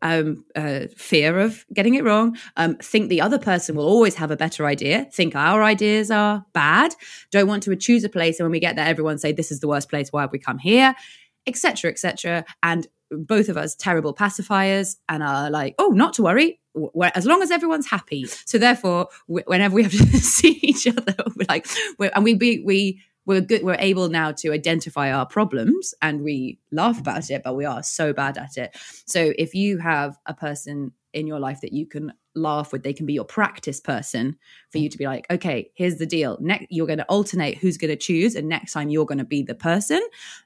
um 0.02 0.46
uh, 0.56 0.82
fear 0.96 1.40
of 1.40 1.66
getting 1.74 1.96
it 1.96 2.04
wrong. 2.04 2.38
Um 2.58 2.76
think 2.78 3.10
the 3.10 3.22
other 3.22 3.40
person 3.40 3.76
will 3.76 3.88
always 3.88 4.16
have 4.16 4.32
a 4.32 4.38
better 4.38 4.66
idea. 4.66 5.06
Think 5.12 5.36
our 5.36 5.64
ideas 5.64 6.12
are 6.12 6.46
bad. 6.54 6.96
Don't 7.32 7.48
want 7.48 7.64
to 7.64 7.76
choose 7.76 8.04
a 8.04 8.10
place 8.10 8.40
and 8.40 8.46
when 8.46 8.52
we 8.52 8.60
get 8.60 8.76
there 8.76 8.86
everyone 8.86 9.18
say 9.18 9.32
this 9.32 9.52
is 9.52 9.60
the 9.60 9.68
worst 9.68 9.90
place. 9.90 10.12
Why 10.12 10.22
have 10.22 10.32
we 10.32 10.40
come 10.40 10.58
here? 10.58 10.96
Etc 11.48 11.90
etc 11.90 12.46
and 12.64 12.88
both 13.12 13.50
of 13.50 13.58
us 13.58 13.76
terrible 13.76 14.14
pacifiers 14.14 14.98
and 15.08 15.24
are 15.24 15.50
like 15.50 15.76
oh 15.80 15.90
not 15.90 16.14
to 16.14 16.24
worry. 16.24 16.60
As 17.16 17.26
long 17.26 17.42
as 17.42 17.52
everyone's 17.52 17.90
happy. 17.90 18.26
So 18.26 18.58
therefore 18.58 19.08
whenever 19.28 19.76
we 19.76 19.84
have 19.84 19.92
to 19.92 19.98
see 20.18 20.60
each 20.62 20.88
other 20.88 21.16
we're 21.36 21.46
like 21.50 21.68
we're, 21.98 22.12
and 22.16 22.24
we 22.24 22.36
be 22.36 22.62
we 22.64 23.02
we're 23.30 23.42
good 23.42 23.62
we're 23.62 23.76
able 23.78 24.10
now 24.10 24.32
to 24.32 24.52
identify 24.52 25.12
our 25.12 25.26
problems 25.26 25.94
and 26.02 26.24
we 26.24 26.58
laugh 26.72 27.00
about 27.00 27.30
it 27.30 27.44
but 27.44 27.56
we 27.56 27.64
are 27.64 27.84
so 27.84 28.12
bad 28.12 28.40
at 28.40 28.58
it. 28.58 28.76
So 29.06 29.34
if 29.38 29.54
you 29.54 29.78
have 29.78 30.18
a 30.26 30.34
person 30.34 30.92
in 31.14 31.28
your 31.28 31.40
life 31.40 31.62
that 31.62 31.72
you 31.72 31.86
can 31.86 32.12
laugh 32.34 32.72
with 32.74 32.82
they 32.82 32.92
can 32.92 33.06
be 33.06 33.14
your 33.14 33.26
practice 33.26 33.80
person 33.80 34.36
for 34.72 34.80
you 34.80 34.90
to 34.90 34.98
be 34.98 35.06
like 35.06 35.28
okay 35.30 35.70
here's 35.76 35.98
the 35.98 36.08
deal. 36.08 36.40
Next 36.42 36.66
you're 36.72 36.88
going 36.88 36.98
to 36.98 37.06
alternate 37.06 37.60
who's 37.60 37.78
going 37.78 37.92
to 37.92 37.96
choose 37.96 38.34
and 38.34 38.50
next 38.50 38.74
time 38.74 38.90
you're 38.90 39.06
going 39.06 39.20
to 39.20 39.24
be 39.24 39.44
the 39.44 39.54
person. 39.54 40.02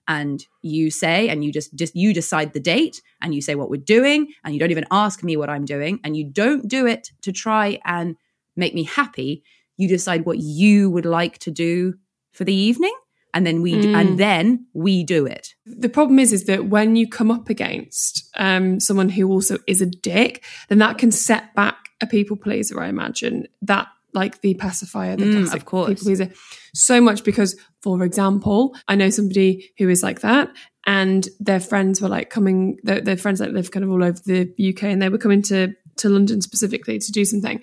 And 0.09 0.45
you 0.61 0.91
say 0.91 1.29
and 1.29 1.45
you 1.45 1.53
just 1.53 1.73
just 1.75 1.95
you 1.95 2.13
decide 2.13 2.51
the 2.51 2.59
date 2.59 3.01
and 3.21 3.33
you 3.33 3.41
say 3.41 3.55
what 3.55 3.69
we're 3.69 3.81
doing 3.81 4.27
and 4.43 4.53
you 4.53 4.59
don't 4.59 4.71
even 4.71 4.85
ask 4.91 5.23
me 5.23 5.37
what 5.37 5.49
i'm 5.49 5.63
doing 5.63 6.01
and 6.03 6.17
you 6.17 6.25
don't 6.25 6.67
do 6.67 6.85
it 6.85 7.11
to 7.21 7.31
try 7.31 7.79
and 7.85 8.17
make 8.57 8.75
me 8.75 8.83
happy. 8.83 9.41
You 9.77 9.87
decide 9.87 10.25
what 10.25 10.39
you 10.39 10.89
would 10.89 11.05
like 11.05 11.37
to 11.39 11.51
do 11.51 11.93
for 12.33 12.43
the 12.43 12.53
evening 12.53 12.93
and 13.35 13.47
then 13.47 13.61
we 13.63 13.79
do, 13.81 13.87
Mm. 13.93 13.95
and 13.99 14.19
then 14.19 14.65
we 14.73 15.03
do 15.03 15.25
it 15.25 15.55
the 15.65 15.89
problem 15.89 16.19
is 16.19 16.31
is 16.33 16.43
that 16.45 16.65
when 16.65 16.95
you 16.95 17.07
come 17.07 17.31
up 17.31 17.49
against 17.49 18.29
um, 18.35 18.79
someone 18.79 19.09
who 19.09 19.27
also 19.31 19.57
is 19.67 19.81
a 19.81 19.85
dick 19.87 20.43
then 20.69 20.77
that 20.79 20.97
can 20.97 21.11
set 21.11 21.53
back 21.55 21.89
a 22.01 22.07
people 22.07 22.35
pleaser 22.37 22.79
i 22.79 22.87
imagine 22.87 23.47
that 23.61 23.87
like 24.13 24.41
the 24.41 24.53
pacifier 24.55 25.15
the 25.15 25.25
Mm, 25.25 25.53
of 25.53 25.65
course. 25.65 25.89
people 25.89 26.03
pleaser 26.05 26.29
so 26.75 27.01
much 27.01 27.23
because 27.23 27.55
for 27.81 28.03
example 28.03 28.75
i 28.87 28.95
know 28.95 29.09
somebody 29.09 29.71
who 29.79 29.89
is 29.89 30.03
like 30.03 30.21
that 30.21 30.49
and 30.85 31.29
their 31.39 31.59
friends 31.59 32.01
were 32.01 32.09
like 32.09 32.29
coming 32.29 32.77
their, 32.83 33.01
their 33.01 33.17
friends 33.17 33.39
that 33.39 33.53
live 33.53 33.71
kind 33.71 33.83
of 33.83 33.89
all 33.91 34.03
over 34.03 34.19
the 34.25 34.41
uk 34.69 34.83
and 34.83 35.01
they 35.01 35.09
were 35.09 35.17
coming 35.17 35.41
to 35.41 35.73
to 35.97 36.09
london 36.09 36.41
specifically 36.41 36.99
to 36.99 37.11
do 37.11 37.23
something 37.25 37.61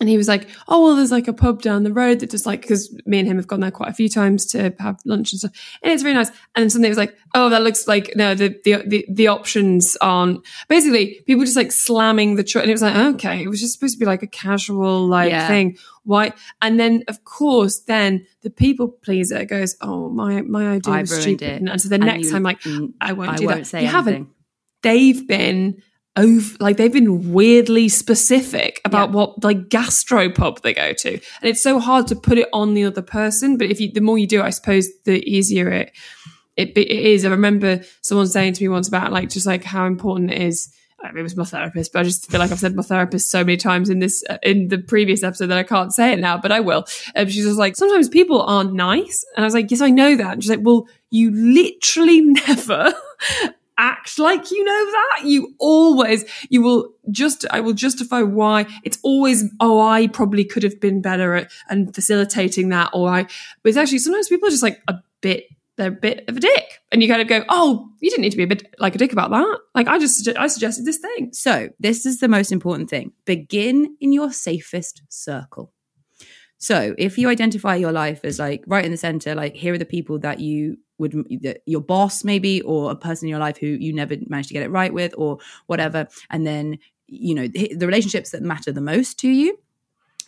and 0.00 0.08
he 0.08 0.16
was 0.16 0.28
like, 0.28 0.48
"Oh 0.68 0.84
well, 0.84 0.96
there's 0.96 1.10
like 1.10 1.28
a 1.28 1.32
pub 1.32 1.62
down 1.62 1.82
the 1.82 1.92
road 1.92 2.20
that 2.20 2.30
just 2.30 2.46
like 2.46 2.60
because 2.62 2.94
me 3.06 3.18
and 3.18 3.26
him 3.28 3.36
have 3.36 3.46
gone 3.46 3.60
there 3.60 3.70
quite 3.70 3.90
a 3.90 3.94
few 3.94 4.08
times 4.08 4.46
to 4.46 4.74
have 4.78 4.98
lunch 5.04 5.32
and 5.32 5.40
stuff, 5.40 5.52
and 5.82 5.92
it's 5.92 6.02
very 6.02 6.14
nice." 6.14 6.28
And 6.54 6.62
then 6.62 6.70
suddenly 6.70 6.88
it 6.88 6.90
was 6.90 6.98
like, 6.98 7.16
"Oh, 7.34 7.48
that 7.50 7.62
looks 7.62 7.88
like 7.88 8.12
no, 8.16 8.34
the 8.34 8.58
the 8.64 8.82
the, 8.86 9.06
the 9.10 9.26
options 9.28 9.96
aren't." 10.00 10.44
Basically, 10.68 11.20
people 11.26 11.44
just 11.44 11.56
like 11.56 11.72
slamming 11.72 12.36
the 12.36 12.44
truck, 12.44 12.62
and 12.64 12.70
it 12.70 12.74
was 12.74 12.82
like, 12.82 12.96
okay, 13.14 13.42
it 13.42 13.48
was 13.48 13.60
just 13.60 13.72
supposed 13.74 13.94
to 13.94 13.98
be 13.98 14.06
like 14.06 14.22
a 14.22 14.26
casual 14.28 15.06
like 15.06 15.30
Yeah. 15.30 15.48
thing. 15.48 15.76
Why? 16.04 16.32
And 16.62 16.78
then 16.80 17.04
of 17.08 17.24
course, 17.24 17.80
then 17.80 18.26
the 18.42 18.50
people 18.50 18.88
pleaser 18.88 19.44
goes, 19.44 19.76
"Oh, 19.80 20.08
my 20.10 20.42
my 20.42 20.68
idea 20.68 20.94
I 20.94 21.00
was 21.00 21.20
stupid," 21.20 21.42
it. 21.62 21.62
and 21.68 21.80
so 21.80 21.88
the 21.88 21.96
And 21.96 22.04
next 22.04 22.26
you- 22.26 22.30
time, 22.32 22.42
like, 22.44 22.60
mm, 22.62 22.92
I 23.00 23.12
won't 23.12 23.30
I 23.30 23.36
do 23.36 23.46
won't 23.46 23.58
that. 23.58 23.66
say 23.66 23.82
you 23.82 23.88
haven't 23.88 24.28
they've 24.82 25.26
been 25.26 25.82
over 26.18 26.56
like 26.60 26.76
they've 26.76 26.92
been 26.92 27.32
weirdly 27.32 27.88
specific 27.88 28.80
about 28.84 29.08
Yeah. 29.10 29.14
what 29.16 29.44
like 29.44 29.68
gastropub 29.70 30.60
they 30.62 30.74
go 30.74 30.92
to 30.92 31.12
and 31.12 31.20
it's 31.50 31.62
so 31.62 31.78
hard 31.78 32.06
to 32.08 32.16
put 32.16 32.36
it 32.38 32.48
on 32.52 32.74
the 32.74 32.84
other 32.84 33.02
person 33.02 33.56
but 33.56 33.70
if 33.70 33.80
you 33.80 33.90
the 33.92 34.00
more 34.02 34.18
you 34.18 34.26
do 34.26 34.40
it, 34.40 34.44
i 34.44 34.50
suppose 34.50 34.88
the 35.04 35.22
easier 35.36 35.68
it 35.70 35.92
it, 36.56 36.76
it 36.76 36.90
is 36.90 37.24
i 37.24 37.28
remember 37.30 37.80
someone 38.02 38.26
saying 38.26 38.52
to 38.54 38.62
me 38.64 38.68
once 38.68 38.88
about 38.88 39.12
like 39.12 39.30
just 39.30 39.46
like 39.46 39.64
how 39.64 39.86
important 39.86 40.30
it 40.32 40.42
is 40.42 40.68
I 41.00 41.12
mean, 41.12 41.18
it 41.20 41.22
was 41.22 41.36
my 41.36 41.44
therapist, 41.44 41.92
but 41.92 42.00
I 42.00 42.02
just 42.02 42.28
feel 42.28 42.40
like 42.40 42.50
I've 42.50 42.58
said 42.58 42.74
my 42.74 42.82
therapist 42.82 43.30
so 43.30 43.44
many 43.44 43.56
times 43.56 43.88
in 43.88 44.00
this 44.00 44.24
uh, 44.28 44.38
in 44.42 44.66
the 44.66 44.78
previous 44.78 45.22
episode 45.22 45.46
that 45.46 45.56
I 45.56 45.62
can't 45.62 45.94
say 45.94 46.12
it 46.12 46.18
now, 46.18 46.36
but 46.38 46.50
I 46.50 46.58
will. 46.58 46.86
Um, 47.14 47.28
she's 47.28 47.44
just 47.44 47.56
like, 47.56 47.76
sometimes 47.76 48.08
people 48.08 48.42
aren't 48.42 48.72
nice, 48.72 49.24
and 49.36 49.44
I 49.44 49.46
was 49.46 49.54
like, 49.54 49.70
yes, 49.70 49.80
I 49.80 49.90
know 49.90 50.16
that. 50.16 50.32
And 50.32 50.42
she's 50.42 50.50
like, 50.50 50.58
well, 50.64 50.88
you 51.10 51.30
literally 51.30 52.20
never 52.48 52.92
act 53.78 54.18
like 54.18 54.50
you 54.50 54.64
know 54.64 54.90
that. 54.90 55.20
You 55.24 55.54
always, 55.58 56.24
you 56.50 56.62
will 56.62 56.92
just, 57.10 57.46
I 57.50 57.60
will 57.60 57.72
justify 57.72 58.22
why 58.22 58.66
it's 58.84 58.98
always, 59.02 59.44
oh, 59.60 59.80
I 59.80 60.08
probably 60.08 60.44
could 60.44 60.62
have 60.62 60.80
been 60.80 61.00
better 61.00 61.34
at 61.34 61.50
and 61.70 61.94
facilitating 61.94 62.68
that, 62.70 62.90
or 62.92 63.08
I, 63.08 63.22
but 63.22 63.68
it's 63.68 63.78
actually 63.78 63.98
sometimes 63.98 64.28
people 64.28 64.48
are 64.48 64.50
just 64.50 64.62
like 64.62 64.82
a 64.88 64.96
bit, 65.20 65.46
they're 65.76 65.88
a 65.88 65.92
bit 65.92 66.24
of 66.28 66.36
a 66.36 66.40
dick, 66.40 66.64
and 66.90 67.02
you 67.02 67.08
kind 67.08 67.22
of 67.22 67.28
go, 67.28 67.44
oh, 67.48 67.88
you 68.00 68.10
didn't 68.10 68.22
need 68.22 68.30
to 68.30 68.36
be 68.36 68.42
a 68.42 68.48
bit 68.48 68.74
like 68.78 68.96
a 68.96 68.98
dick 68.98 69.12
about 69.12 69.30
that. 69.30 69.58
Like 69.74 69.86
I 69.86 69.98
just, 69.98 70.28
I 70.36 70.48
suggested 70.48 70.84
this 70.84 70.98
thing. 70.98 71.32
So, 71.32 71.68
this 71.78 72.04
is 72.04 72.18
the 72.18 72.28
most 72.28 72.50
important 72.50 72.90
thing. 72.90 73.12
Begin 73.24 73.96
in 74.00 74.12
your 74.12 74.32
safest 74.32 75.02
circle. 75.08 75.72
So, 76.58 76.94
if 76.98 77.16
you 77.18 77.28
identify 77.28 77.76
your 77.76 77.92
life 77.92 78.24
as 78.24 78.38
like 78.38 78.64
right 78.66 78.84
in 78.84 78.90
the 78.90 78.96
center, 78.96 79.34
like 79.34 79.54
here 79.54 79.74
are 79.74 79.78
the 79.78 79.84
people 79.84 80.18
that 80.20 80.40
you 80.40 80.78
would, 80.98 81.12
that 81.42 81.62
your 81.66 81.80
boss 81.80 82.24
maybe, 82.24 82.60
or 82.62 82.90
a 82.90 82.96
person 82.96 83.26
in 83.26 83.30
your 83.30 83.38
life 83.38 83.58
who 83.58 83.66
you 83.66 83.92
never 83.92 84.16
managed 84.26 84.48
to 84.48 84.54
get 84.54 84.64
it 84.64 84.70
right 84.70 84.92
with, 84.92 85.14
or 85.16 85.38
whatever. 85.66 86.08
And 86.30 86.46
then, 86.46 86.78
you 87.06 87.34
know, 87.34 87.46
the 87.46 87.86
relationships 87.86 88.30
that 88.30 88.42
matter 88.42 88.72
the 88.72 88.80
most 88.80 89.18
to 89.20 89.28
you 89.28 89.58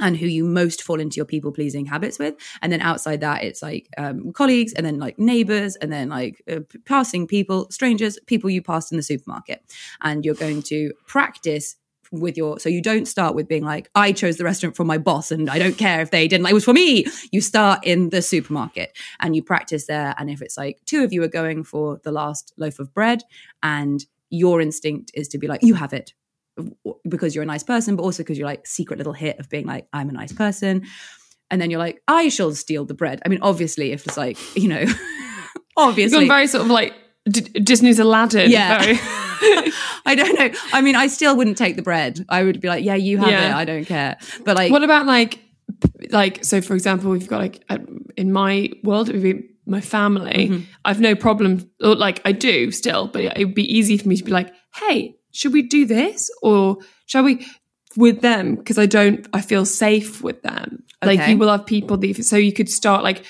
and 0.00 0.16
who 0.16 0.26
you 0.26 0.44
most 0.44 0.82
fall 0.82 0.98
into 0.98 1.16
your 1.16 1.26
people 1.26 1.52
pleasing 1.52 1.86
habits 1.86 2.18
with. 2.18 2.34
And 2.62 2.72
then 2.72 2.80
outside 2.80 3.20
that, 3.20 3.44
it's 3.44 3.62
like 3.62 3.88
um, 3.98 4.32
colleagues 4.32 4.72
and 4.72 4.84
then 4.84 4.98
like 4.98 5.18
neighbors 5.18 5.76
and 5.76 5.92
then 5.92 6.08
like 6.08 6.42
uh, 6.50 6.60
passing 6.86 7.26
people, 7.26 7.70
strangers, 7.70 8.18
people 8.26 8.50
you 8.50 8.62
passed 8.62 8.92
in 8.92 8.96
the 8.96 9.02
supermarket. 9.02 9.62
And 10.00 10.24
you're 10.24 10.34
going 10.34 10.62
to 10.64 10.92
practice 11.06 11.76
with 12.12 12.36
your 12.36 12.58
so 12.58 12.68
you 12.68 12.82
don't 12.82 13.06
start 13.06 13.34
with 13.34 13.46
being 13.46 13.64
like 13.64 13.88
i 13.94 14.10
chose 14.10 14.36
the 14.36 14.44
restaurant 14.44 14.74
for 14.74 14.82
my 14.82 14.98
boss 14.98 15.30
and 15.30 15.48
i 15.48 15.58
don't 15.58 15.78
care 15.78 16.00
if 16.00 16.10
they 16.10 16.26
didn't 16.26 16.42
like 16.42 16.50
it 16.50 16.54
was 16.54 16.64
for 16.64 16.72
me. 16.72 17.06
You 17.32 17.40
start 17.40 17.80
in 17.84 18.10
the 18.10 18.22
supermarket 18.22 18.96
and 19.20 19.34
you 19.34 19.42
practice 19.42 19.86
there. 19.86 20.14
And 20.18 20.30
if 20.30 20.42
it's 20.42 20.56
like 20.56 20.78
two 20.86 21.02
of 21.04 21.12
you 21.12 21.22
are 21.22 21.28
going 21.28 21.64
for 21.64 22.00
the 22.04 22.12
last 22.12 22.52
loaf 22.56 22.78
of 22.78 22.92
bread 22.94 23.22
and 23.62 24.04
your 24.30 24.60
instinct 24.60 25.10
is 25.14 25.28
to 25.28 25.38
be 25.38 25.46
like 25.46 25.62
you 25.62 25.74
have 25.74 25.92
it 25.92 26.14
because 27.08 27.34
you're 27.34 27.42
a 27.42 27.46
nice 27.46 27.62
person 27.62 27.96
but 27.96 28.02
also 28.02 28.22
because 28.22 28.38
you're 28.38 28.46
like 28.46 28.66
secret 28.66 28.98
little 28.98 29.12
hit 29.12 29.38
of 29.38 29.48
being 29.48 29.66
like 29.66 29.86
i'm 29.92 30.08
a 30.08 30.12
nice 30.12 30.32
person. 30.32 30.84
And 31.50 31.60
then 31.60 31.70
you're 31.70 31.80
like 31.80 32.02
i 32.08 32.28
shall 32.28 32.54
steal 32.54 32.84
the 32.84 32.94
bread. 32.94 33.20
I 33.24 33.28
mean 33.28 33.40
obviously 33.42 33.92
if 33.92 34.06
it's 34.06 34.16
like 34.16 34.38
you 34.56 34.68
know 34.68 34.84
obviously 35.76 36.20
gone 36.20 36.28
very 36.28 36.46
sort 36.46 36.64
of 36.64 36.70
like 36.70 36.94
D- 37.28 37.40
Disney's 37.60 37.98
Aladdin. 37.98 38.50
Yeah. 38.50 38.78
very- 38.82 38.98
I 40.06 40.14
don't 40.14 40.38
know. 40.38 40.50
I 40.72 40.80
mean, 40.80 40.96
I 40.96 41.06
still 41.06 41.36
wouldn't 41.36 41.56
take 41.58 41.76
the 41.76 41.82
bread. 41.82 42.24
I 42.28 42.42
would 42.42 42.60
be 42.60 42.68
like, 42.68 42.84
yeah, 42.84 42.94
you 42.94 43.18
have 43.18 43.28
Yeah. 43.30 43.50
it. 43.50 43.54
I 43.54 43.64
don't 43.64 43.84
care. 43.84 44.16
But 44.44 44.56
like, 44.56 44.70
what 44.72 44.82
about 44.82 45.06
like, 45.06 45.38
like 46.10 46.44
so? 46.44 46.60
For 46.60 46.74
example, 46.74 47.10
we've 47.10 47.28
got 47.28 47.38
like 47.40 47.64
in 48.16 48.32
my 48.32 48.70
world, 48.82 49.08
it 49.08 49.12
would 49.14 49.22
be 49.22 49.48
my 49.66 49.80
family. 49.80 50.48
Mm-hmm. 50.48 50.64
I've 50.84 51.00
no 51.00 51.14
problem, 51.14 51.70
or 51.82 51.94
like 51.94 52.20
I 52.24 52.32
do 52.32 52.70
still, 52.70 53.06
but 53.08 53.22
it 53.22 53.44
would 53.44 53.54
be 53.54 53.72
easy 53.72 53.96
for 53.96 54.08
me 54.08 54.16
to 54.16 54.24
be 54.24 54.30
like, 54.32 54.52
hey, 54.74 55.16
should 55.32 55.52
we 55.52 55.62
do 55.62 55.86
this 55.86 56.30
or 56.42 56.78
shall 57.06 57.22
we? 57.22 57.46
With 57.96 58.20
them 58.20 58.54
because 58.54 58.78
I 58.78 58.86
don't, 58.86 59.26
I 59.32 59.40
feel 59.40 59.64
safe 59.66 60.22
with 60.22 60.42
them. 60.42 60.84
Like 61.02 61.28
you 61.28 61.36
will 61.36 61.48
have 61.50 61.66
people 61.66 61.96
that, 61.96 62.22
so 62.24 62.36
you 62.36 62.52
could 62.52 62.68
start 62.68 63.02
like 63.02 63.24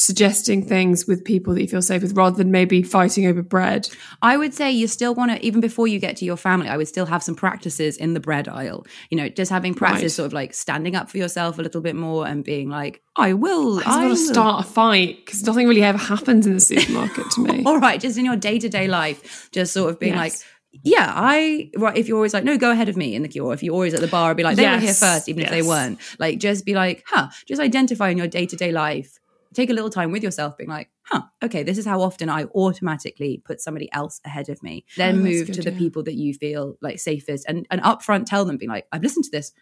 suggesting 0.00 0.66
things 0.66 1.06
with 1.06 1.24
people 1.24 1.54
that 1.54 1.60
you 1.62 1.68
feel 1.68 1.82
safe 1.82 2.02
with, 2.02 2.16
rather 2.16 2.36
than 2.36 2.50
maybe 2.50 2.82
fighting 2.82 3.26
over 3.26 3.42
bread. 3.42 3.88
I 4.22 4.36
would 4.36 4.54
say 4.54 4.70
you 4.70 4.86
still 4.86 5.14
want 5.14 5.30
to, 5.32 5.44
even 5.44 5.60
before 5.60 5.86
you 5.86 5.98
get 5.98 6.16
to 6.18 6.24
your 6.24 6.36
family, 6.36 6.68
I 6.68 6.76
would 6.76 6.88
still 6.88 7.06
have 7.06 7.22
some 7.22 7.34
practices 7.34 7.96
in 7.96 8.14
the 8.14 8.20
bread 8.20 8.48
aisle. 8.48 8.86
You 9.10 9.18
know, 9.18 9.28
just 9.28 9.50
having 9.50 9.74
practice, 9.74 10.02
Right. 10.02 10.10
sort 10.12 10.26
of 10.26 10.32
like 10.32 10.54
standing 10.54 10.96
up 10.96 11.10
for 11.10 11.18
yourself 11.18 11.58
a 11.58 11.62
little 11.62 11.80
bit 11.80 11.96
more 11.96 12.26
and 12.26 12.42
being 12.42 12.68
like, 12.70 13.02
I 13.16 13.34
will. 13.34 13.82
I 13.84 14.08
to 14.08 14.16
start 14.16 14.64
a 14.64 14.68
fight 14.68 15.24
because 15.24 15.44
nothing 15.44 15.68
really 15.68 15.82
ever 15.82 15.98
happens 15.98 16.46
in 16.46 16.54
the 16.54 16.60
supermarket 16.60 17.30
to 17.32 17.40
me. 17.42 17.62
All 17.66 17.78
right, 17.78 18.00
just 18.00 18.16
in 18.16 18.24
your 18.24 18.36
day 18.36 18.58
to 18.58 18.68
day 18.68 18.88
life, 18.88 19.50
just 19.52 19.72
sort 19.72 19.90
of 19.90 19.98
being 20.00 20.14
Yes. 20.14 20.18
like, 20.18 20.80
yeah, 20.84 21.12
I 21.14 21.70
right. 21.76 21.96
If 21.96 22.06
you're 22.06 22.16
always 22.16 22.32
like, 22.32 22.44
no, 22.44 22.56
go 22.56 22.70
ahead 22.70 22.88
of 22.88 22.96
me 22.96 23.16
in 23.16 23.22
the 23.22 23.28
queue, 23.28 23.44
or 23.44 23.52
if 23.52 23.62
you're 23.62 23.74
always 23.74 23.92
at 23.92 24.00
the 24.00 24.06
bar, 24.06 24.30
and 24.30 24.36
be 24.36 24.44
like, 24.44 24.56
they 24.56 24.64
were 24.66 24.76
here 24.78 24.82
Yes, 24.82 25.00
first, 25.00 25.28
even 25.28 25.42
if 25.42 25.50
they 25.50 25.62
weren't. 25.62 25.98
Like, 26.20 26.38
just 26.38 26.64
be 26.64 26.74
like, 26.74 27.02
huh. 27.06 27.28
Just 27.46 27.60
identify 27.60 28.08
in 28.10 28.16
your 28.16 28.28
day 28.28 28.46
to 28.46 28.56
day 28.56 28.70
life. 28.70 29.18
Take 29.54 29.70
a 29.70 29.72
little 29.72 29.90
time 29.90 30.12
with 30.12 30.22
yourself, 30.22 30.56
being 30.56 30.70
like, 30.70 30.90
huh, 31.06 31.22
okay, 31.42 31.62
this 31.62 31.76
is 31.76 31.84
how 31.84 32.00
often 32.00 32.28
I 32.28 32.44
automatically 32.54 33.42
put 33.44 33.60
somebody 33.60 33.90
else 33.92 34.20
ahead 34.24 34.48
of 34.48 34.62
me. 34.62 34.84
Then 34.96 35.16
Oh, 35.16 35.22
move 35.22 35.46
good, 35.46 35.54
to 35.54 35.62
the 35.62 35.72
yeah. 35.72 35.78
people 35.78 36.02
that 36.04 36.14
you 36.14 36.34
feel 36.34 36.76
like 36.80 37.00
safest, 37.00 37.46
and 37.48 37.66
and 37.70 37.82
upfront 37.82 38.26
tell 38.26 38.44
them, 38.44 38.56
being 38.58 38.70
like, 38.70 38.86
I've 38.92 39.02
listened 39.02 39.24
to 39.24 39.30
this 39.30 39.52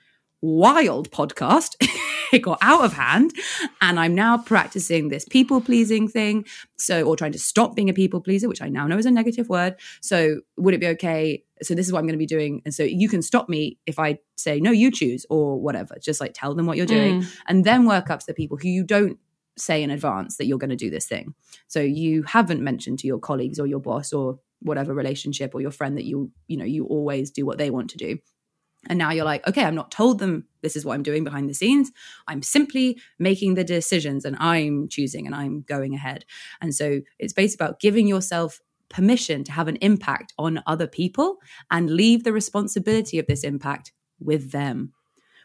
wild 0.43 1.11
podcast. 1.11 1.77
it 2.33 2.41
got 2.41 2.59
out 2.61 2.85
of 2.85 2.93
hand. 2.93 3.33
And 3.81 3.99
I'm 3.99 4.15
now 4.15 4.39
practicing 4.39 5.09
this 5.09 5.25
people 5.25 5.61
pleasing 5.61 6.09
thing. 6.09 6.45
So, 6.79 7.05
or 7.05 7.17
trying 7.17 7.33
to 7.33 7.39
stop 7.39 7.75
being 7.75 7.89
a 7.89 7.95
people 7.95 8.21
pleaser, 8.21 8.49
which 8.49 8.63
I 8.63 8.69
now 8.69 8.87
know 8.87 8.99
is 8.99 9.07
a 9.07 9.11
negative 9.11 9.49
word. 9.49 9.77
So, 10.01 10.41
would 10.57 10.75
it 10.75 10.81
be 10.81 10.89
okay? 10.89 11.45
So, 11.63 11.75
this 11.75 11.87
is 11.87 11.93
what 11.93 12.01
I'm 12.01 12.07
going 12.07 12.13
to 12.13 12.19
be 12.19 12.27
doing. 12.27 12.63
And 12.65 12.75
so, 12.75 12.83
you 12.83 13.09
can 13.09 13.23
stop 13.23 13.49
me 13.49 13.79
if 13.87 13.99
I 13.99 14.19
say, 14.37 14.61
no, 14.61 14.71
you 14.71 14.91
choose 14.91 15.27
or 15.31 15.61
whatever. 15.61 15.97
Just 16.01 16.21
like 16.21 16.33
tell 16.35 16.55
them 16.55 16.67
what 16.67 16.77
you're 16.77 16.87
doing 16.87 17.23
mm. 17.23 17.37
and 17.47 17.65
then 17.65 17.87
work 17.87 18.11
up 18.11 18.21
to 18.21 18.27
the 18.27 18.35
people 18.35 18.57
who 18.57 18.69
you 18.69 18.85
don't 18.85 19.19
say 19.61 19.83
in 19.83 19.91
advance 19.91 20.37
that 20.37 20.47
you're 20.47 20.59
going 20.59 20.71
to 20.71 20.77
do 20.77 20.91
this 20.91 21.07
thing. 21.07 21.35
So, 21.67 21.81
you 21.81 22.23
haven't 22.25 22.63
mentioned 22.63 22.99
to 23.01 23.07
your 23.07 23.19
colleagues 23.19 23.59
or 23.59 23.67
your 23.67 23.81
boss 23.81 24.13
or 24.13 24.39
whatever 24.61 24.95
relationship 24.95 25.55
or 25.55 25.61
your 25.61 25.71
friend 25.71 25.97
that 25.97 26.05
you, 26.05 26.31
you 26.49 26.57
know, 26.57 26.65
you 26.65 26.85
always 26.85 27.31
do 27.31 27.47
what 27.47 27.59
they 27.59 27.71
want 27.71 27.91
to 27.91 27.99
do. 27.99 28.19
And 28.89 28.99
now 28.99 29.11
you're 29.11 29.25
like, 29.25 29.47
okay, 29.47 29.65
I'm 29.65 29.75
not 29.75 29.91
told 29.91 30.19
them 30.19 30.47
this 30.63 30.77
is 30.77 30.85
what 30.85 30.95
I'm 30.95 31.03
doing 31.03 31.25
behind 31.25 31.49
the 31.49 31.55
scenes. 31.55 31.91
I'm 32.27 32.43
simply 32.43 33.01
making 33.19 33.55
the 33.55 33.65
decisions 33.65 34.25
and 34.25 34.37
I'm 34.39 34.89
choosing 34.89 35.27
and 35.27 35.35
I'm 35.35 35.63
going 35.63 35.95
ahead. 35.95 36.25
And 36.61 36.75
so 36.75 37.01
it's 37.19 37.33
based 37.33 37.55
about 37.55 37.81
giving 37.81 38.07
yourself 38.07 38.61
permission 38.89 39.45
to 39.45 39.53
have 39.53 39.69
an 39.69 39.77
impact 39.77 40.33
on 40.39 40.63
other 40.67 40.87
people 40.87 41.39
and 41.71 41.91
leave 41.91 42.25
the 42.25 42.33
responsibility 42.33 43.19
of 43.19 43.27
this 43.27 43.45
impact 43.45 43.93
with 44.21 44.53
them. 44.53 44.93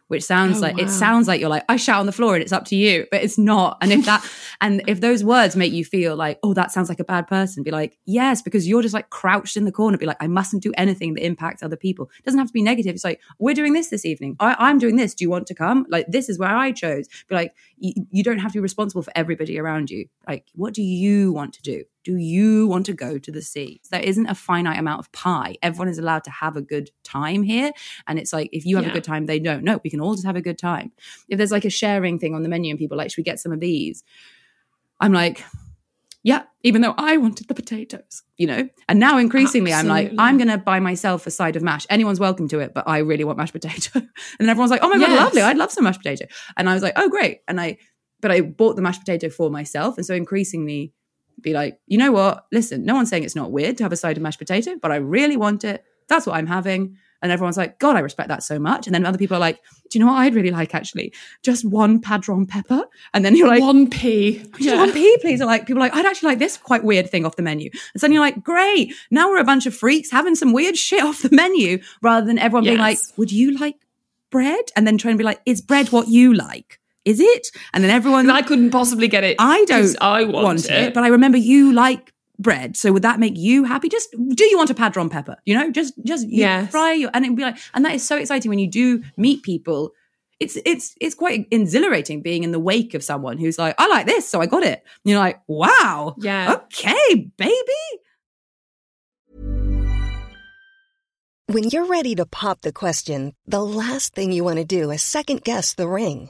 Which 0.10 0.24
sounds 0.24 0.58
Oh, 0.58 0.62
like 0.62 0.80
it 0.80 0.90
sounds 0.90 1.28
like 1.28 1.40
you're 1.40 1.50
like, 1.50 1.64
I 1.70 1.78
shout 1.78 2.00
on 2.00 2.06
the 2.06 2.12
floor 2.12 2.36
and 2.36 2.44
it's 2.44 2.52
up 2.52 2.66
to 2.66 2.76
you, 2.76 3.08
but 3.10 3.24
it's 3.24 3.38
not. 3.38 3.78
And 3.82 3.92
if 3.92 4.06
that 4.06 4.24
and 4.62 4.84
if 4.88 5.02
those 5.02 5.24
words 5.24 5.56
make 5.56 5.74
you 5.74 5.84
feel 5.84 6.16
like, 6.16 6.40
oh, 6.44 6.54
that 6.54 6.72
sounds 6.72 6.90
like 6.90 7.00
a 7.00 7.04
bad 7.06 7.28
person, 7.28 7.64
be 7.64 7.72
like, 7.72 7.98
yes, 8.06 8.42
because 8.42 8.68
you're 8.68 8.82
just 8.82 8.94
like 8.94 9.10
crouched 9.10 9.58
in 9.58 9.66
the 9.66 9.72
corner, 9.72 9.98
be 9.98 10.06
like, 10.06 10.22
I 10.22 10.28
mustn't 10.28 10.62
do 10.62 10.72
anything 10.78 11.14
that 11.16 11.26
impacts 11.26 11.64
other 11.64 11.78
people. 11.78 12.12
It 12.20 12.26
doesn't 12.26 12.38
have 12.40 12.48
to 12.48 12.54
be 12.54 12.62
negative. 12.62 12.94
It's 12.94 13.04
like, 13.04 13.22
we're 13.40 13.56
doing 13.56 13.74
this 13.74 13.88
this 13.90 14.06
evening. 14.06 14.36
I, 14.40 14.56
I'm 14.60 14.78
doing 14.78 14.98
this. 14.98 15.16
Do 15.16 15.24
you 15.24 15.30
want 15.30 15.48
to 15.48 15.56
come? 15.56 15.86
Like, 15.90 16.06
this 16.08 16.30
is 16.30 16.38
where 16.38 16.56
I 16.56 16.72
chose. 16.74 17.08
Be 17.28 17.36
like, 17.36 17.54
you, 17.78 17.94
you 18.12 18.24
don't 18.24 18.40
have 18.40 18.52
to 18.52 18.58
be 18.58 18.62
responsible 18.62 19.02
for 19.04 19.14
everybody 19.16 19.58
around 19.58 19.90
you. 19.90 20.06
Like, 20.28 20.46
what 20.54 20.74
do 20.74 20.84
you 20.84 21.32
want 21.34 21.54
to 21.54 21.62
do? 21.62 21.86
Do 22.04 22.18
you 22.18 22.68
want 22.68 22.86
to 22.88 22.94
go 22.94 23.18
to 23.18 23.32
the 23.32 23.42
sea? 23.42 23.82
There 23.90 24.02
isn't 24.02 24.28
a 24.28 24.36
finite 24.36 24.80
amount 24.80 25.00
of 25.00 25.12
pie. 25.12 25.56
Everyone 25.62 25.88
is 25.88 25.98
allowed 25.98 26.24
to 26.26 26.32
have 26.32 26.58
a 26.58 26.62
good 26.62 26.92
time 27.04 27.44
here. 27.44 27.72
And 28.08 28.20
it's 28.20 28.34
like, 28.34 28.50
if 28.52 28.66
you 28.66 28.76
have 28.78 28.88
a 28.88 28.92
good 28.92 29.04
time, 29.04 29.26
they 29.26 29.40
don't. 29.40 29.64
No, 29.64 29.80
we 29.84 29.90
can 29.90 30.02
all 30.02 30.14
just 30.14 30.26
have 30.26 30.36
a 30.36 30.42
good 30.42 30.58
time. 30.58 30.92
If 31.30 31.38
there's 31.38 31.52
like 31.52 31.66
a 31.66 31.70
sharing 31.70 32.20
thing 32.20 32.36
on 32.36 32.44
the 32.44 32.50
menu 32.50 32.72
and 32.72 32.80
people 32.80 32.96
are 32.96 32.98
like, 32.98 33.12
should 33.12 33.18
we 33.18 33.24
get 33.24 33.40
some 33.40 33.52
of 33.52 33.60
these? 33.60 34.04
I'm 35.00 35.14
like, 35.14 35.44
yeah, 36.24 36.44
even 36.64 36.82
though 36.82 36.94
I 36.98 37.18
wanted 37.18 37.50
the 37.50 37.54
potatoes, 37.54 38.24
you 38.38 38.48
know? 38.48 38.70
And 38.88 38.98
now 39.00 39.18
increasingly 39.18 39.74
I'm 39.74 39.88
like, 39.88 40.14
I'm 40.18 40.38
going 40.38 40.48
to 40.48 40.58
buy 40.58 40.80
myself 40.80 41.28
a 41.28 41.32
side 41.32 41.58
of 41.58 41.64
mash. 41.64 41.86
Anyone's 41.90 42.20
welcome 42.20 42.48
to 42.50 42.60
it, 42.60 42.74
but 42.74 42.88
I 42.88 43.00
really 43.00 43.26
want 43.26 43.38
mashed 43.38 43.52
potato. 43.52 43.92
and 44.00 44.10
then 44.40 44.50
everyone's 44.50 44.72
like, 44.72 44.82
oh 44.82 44.90
my 44.90 44.98
God, 44.98 45.12
lovely. 45.12 45.42
I'd 45.42 45.58
love 45.58 45.72
some 45.72 45.84
mashed 45.84 46.00
potato. 46.00 46.26
And 46.56 46.70
I 46.70 46.74
was 46.74 46.82
like, 46.82 46.94
oh, 46.96 47.10
great. 47.10 47.40
And 47.48 47.60
I, 47.60 47.78
but 48.22 48.32
I 48.32 48.40
bought 48.40 48.78
the 48.78 48.82
mashed 48.82 49.02
potato 49.02 49.30
for 49.30 49.50
myself. 49.50 49.98
And 49.98 50.06
so 50.06 50.14
increasingly 50.14 50.94
be 51.44 51.54
like, 51.54 51.80
you 51.88 51.98
know 51.98 52.12
what? 52.12 52.46
Listen, 52.52 52.86
no 52.86 52.96
one's 52.96 53.10
saying 53.10 53.24
it's 53.24 53.36
not 53.36 53.52
weird 53.52 53.78
to 53.78 53.84
have 53.84 53.92
a 53.92 53.98
side 53.98 54.18
of 54.18 54.24
mashed 54.24 54.40
potato, 54.40 54.76
but 54.82 54.92
I 54.92 54.96
really 54.96 55.38
want 55.38 55.64
it. 55.64 55.84
That's 56.08 56.26
what 56.26 56.36
I'm 56.36 56.48
having. 56.48 56.98
And 57.22 57.32
everyone's 57.32 57.56
like, 57.56 57.80
God, 57.80 57.96
I 57.96 58.00
respect 58.00 58.28
that 58.28 58.44
so 58.44 58.60
much. 58.60 58.86
And 58.86 58.94
then 58.94 59.06
other 59.06 59.18
people 59.18 59.38
are 59.38 59.40
like, 59.40 59.62
Do 59.90 59.98
you 59.98 60.04
know 60.04 60.12
what 60.12 60.20
I'd 60.20 60.36
really 60.36 60.52
like 60.52 60.76
actually? 60.76 61.14
Just 61.42 61.64
one 61.64 62.02
padron 62.02 62.46
pepper. 62.46 62.84
And 63.14 63.24
then 63.24 63.36
you're 63.38 63.48
like, 63.48 63.62
one 63.62 63.90
p. 63.90 64.44
just 64.60 64.76
one 64.76 64.92
p, 64.92 65.18
please. 65.22 65.40
Like 65.40 65.66
people 65.66 65.82
are 65.82 65.86
like, 65.86 65.96
I'd 65.96 66.06
actually 66.06 66.28
like 66.28 66.40
this 66.40 66.58
quite 66.58 66.84
weird 66.84 67.10
thing 67.10 67.26
off 67.26 67.38
the 67.38 67.42
menu. 67.42 67.70
And 67.94 68.02
then 68.02 68.12
you're 68.12 68.22
like, 68.22 68.44
Great, 68.44 68.94
now 69.10 69.30
we're 69.30 69.40
a 69.40 69.46
bunch 69.46 69.66
of 69.66 69.74
freaks 69.74 70.12
having 70.12 70.36
some 70.36 70.52
weird 70.52 70.78
shit 70.78 71.02
off 71.02 71.22
the 71.22 71.34
menu, 71.34 71.82
rather 72.02 72.28
than 72.28 72.38
everyone 72.38 72.66
being 72.66 72.78
like, 72.78 73.00
Would 73.16 73.32
you 73.32 73.58
like 73.58 73.78
bread? 74.30 74.66
And 74.76 74.86
then 74.86 74.98
trying 74.98 75.14
to 75.14 75.18
be 75.18 75.24
like, 75.24 75.42
Is 75.46 75.62
bread 75.62 75.94
what 75.94 76.10
you 76.10 76.34
like? 76.34 76.82
Is 77.06 77.20
it? 77.20 77.48
And 77.74 77.84
then 77.84 77.92
everyone 77.92 78.22
And 78.30 78.32
I 78.32 78.42
couldn't 78.42 78.70
possibly 78.72 79.08
get 79.08 79.24
it. 79.24 79.36
I 79.40 79.66
don't 79.66 79.96
I 80.02 80.24
want, 80.24 80.44
want 80.46 80.70
it. 80.70 80.94
but 80.94 81.04
I 81.04 81.08
remember 81.10 81.38
you 81.38 81.74
like 81.74 82.14
bread. 82.40 82.76
So 82.78 82.92
would 82.94 83.04
that 83.04 83.20
make 83.20 83.38
you 83.38 83.64
happy? 83.66 83.90
Just 83.90 84.10
do 84.36 84.46
you 84.46 84.58
want 84.58 84.70
a 84.70 84.74
padron 84.74 85.10
pepper? 85.10 85.36
You 85.46 85.56
know, 85.58 85.70
just 85.72 85.94
just 86.06 86.28
you 86.28 86.40
Yes. 86.40 86.72
fry 86.72 86.94
your 86.94 87.12
and 87.14 87.26
it'd 87.26 87.36
be 87.38 87.44
like, 87.44 87.58
and 87.74 87.84
that 87.86 87.94
is 87.94 88.08
so 88.08 88.18
exciting 88.18 88.50
when 88.50 88.60
you 88.60 88.68
do 88.68 89.04
meet 89.18 89.44
people. 89.44 89.92
It's 90.40 90.58
it's 90.66 90.96
it's 91.00 91.14
quite 91.16 91.48
exhilarating 91.52 92.22
being 92.22 92.44
in 92.44 92.52
the 92.52 92.60
wake 92.60 92.94
of 92.94 93.04
someone 93.04 93.38
who's 93.38 93.58
like, 93.60 93.76
I 93.78 93.88
like 93.88 94.06
this, 94.08 94.28
so 94.28 94.42
I 94.42 94.46
got 94.46 94.64
it. 94.64 94.82
And 95.04 95.12
you're 95.12 95.20
like, 95.20 95.42
wow, 95.48 96.16
Yeah. 96.20 96.54
okay, 96.56 97.32
baby. 97.38 97.84
When 101.48 101.66
you're 101.66 101.86
ready 101.86 102.16
to 102.16 102.26
pop 102.26 102.62
the 102.62 102.72
question, 102.72 103.34
the 103.46 103.64
last 103.64 104.16
thing 104.16 104.32
you 104.32 104.44
want 104.44 104.58
to 104.58 104.66
do 104.66 104.90
is 104.92 105.02
second 105.02 105.44
guess 105.44 105.74
the 105.74 105.88
ring. 105.88 106.30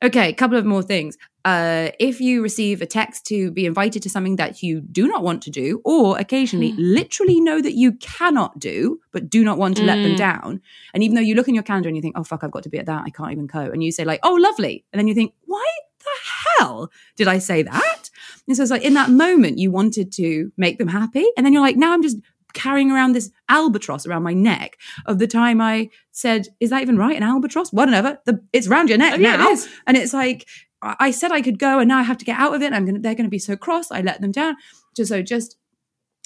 Okay, 0.00 0.28
a 0.28 0.32
couple 0.32 0.56
of 0.56 0.64
more 0.64 0.82
things. 0.82 1.18
Uh, 1.44 1.90
if 1.98 2.20
you 2.20 2.40
receive 2.42 2.80
a 2.82 2.86
text 2.86 3.24
to 3.26 3.50
be 3.50 3.66
invited 3.66 4.02
to 4.02 4.10
something 4.10 4.36
that 4.36 4.62
you 4.62 4.80
do 4.80 5.08
not 5.08 5.24
want 5.24 5.42
to 5.42 5.50
do, 5.50 5.80
or 5.84 6.18
occasionally 6.18 6.72
literally 6.72 7.40
know 7.40 7.60
that 7.60 7.72
you 7.72 7.92
cannot 7.92 8.58
do, 8.60 9.00
but 9.12 9.28
do 9.28 9.42
not 9.42 9.58
want 9.58 9.76
to 9.76 9.82
let 9.82 9.96
them 9.96 10.14
down, 10.14 10.60
and 10.94 11.02
even 11.02 11.16
though 11.16 11.20
you 11.20 11.34
look 11.34 11.48
in 11.48 11.54
your 11.54 11.64
calendar 11.64 11.88
and 11.88 11.96
you 11.96 12.02
think, 12.02 12.16
oh, 12.16 12.22
fuck, 12.22 12.44
I've 12.44 12.52
got 12.52 12.62
to 12.62 12.68
be 12.68 12.78
at 12.78 12.86
that, 12.86 13.02
I 13.06 13.10
can't 13.10 13.32
even 13.32 13.46
go, 13.46 13.60
and 13.60 13.82
you 13.82 13.90
say, 13.90 14.04
like, 14.04 14.20
oh, 14.22 14.34
lovely. 14.34 14.84
And 14.92 15.00
then 15.00 15.08
you 15.08 15.14
think, 15.14 15.32
why 15.46 15.66
the 15.98 16.60
hell 16.60 16.90
did 17.16 17.26
I 17.26 17.38
say 17.38 17.62
that? 17.62 18.10
And 18.46 18.56
so 18.56 18.62
it's 18.62 18.70
like 18.70 18.84
in 18.84 18.94
that 18.94 19.10
moment, 19.10 19.58
you 19.58 19.70
wanted 19.70 20.12
to 20.12 20.52
make 20.56 20.78
them 20.78 20.88
happy. 20.88 21.26
And 21.36 21.44
then 21.44 21.52
you're 21.52 21.62
like, 21.62 21.76
now 21.76 21.92
I'm 21.92 22.02
just 22.02 22.18
carrying 22.58 22.90
around 22.90 23.12
this 23.12 23.30
albatross 23.48 24.06
around 24.06 24.22
my 24.24 24.34
neck 24.34 24.76
of 25.06 25.18
the 25.18 25.26
time 25.26 25.60
I 25.60 25.88
said, 26.12 26.48
is 26.60 26.70
that 26.70 26.82
even 26.82 26.96
right? 26.98 27.16
An 27.16 27.22
albatross? 27.22 27.72
Whatever. 27.72 28.18
The, 28.26 28.40
it's 28.52 28.66
around 28.66 28.88
your 28.88 28.98
neck 28.98 29.14
Oh, 29.14 29.20
yeah, 29.20 29.36
now. 29.36 29.48
it 29.48 29.52
is. 29.52 29.68
And 29.86 29.96
it's 29.96 30.12
like, 30.12 30.46
I 30.82 31.10
said 31.10 31.32
I 31.32 31.40
could 31.42 31.58
go 31.58 31.78
and 31.80 31.88
now 31.88 31.98
I 31.98 32.02
have 32.02 32.18
to 32.18 32.24
get 32.24 32.38
out 32.38 32.54
of 32.54 32.62
it. 32.62 32.66
And 32.66 32.74
I'm 32.74 32.84
gonna, 32.86 33.00
they're 33.00 33.14
going 33.14 33.24
to 33.24 33.30
be 33.30 33.38
so 33.38 33.56
cross. 33.56 33.90
I 33.90 34.00
let 34.00 34.20
them 34.20 34.32
down. 34.32 34.56
Just 34.96 35.08
so 35.08 35.22
just 35.22 35.56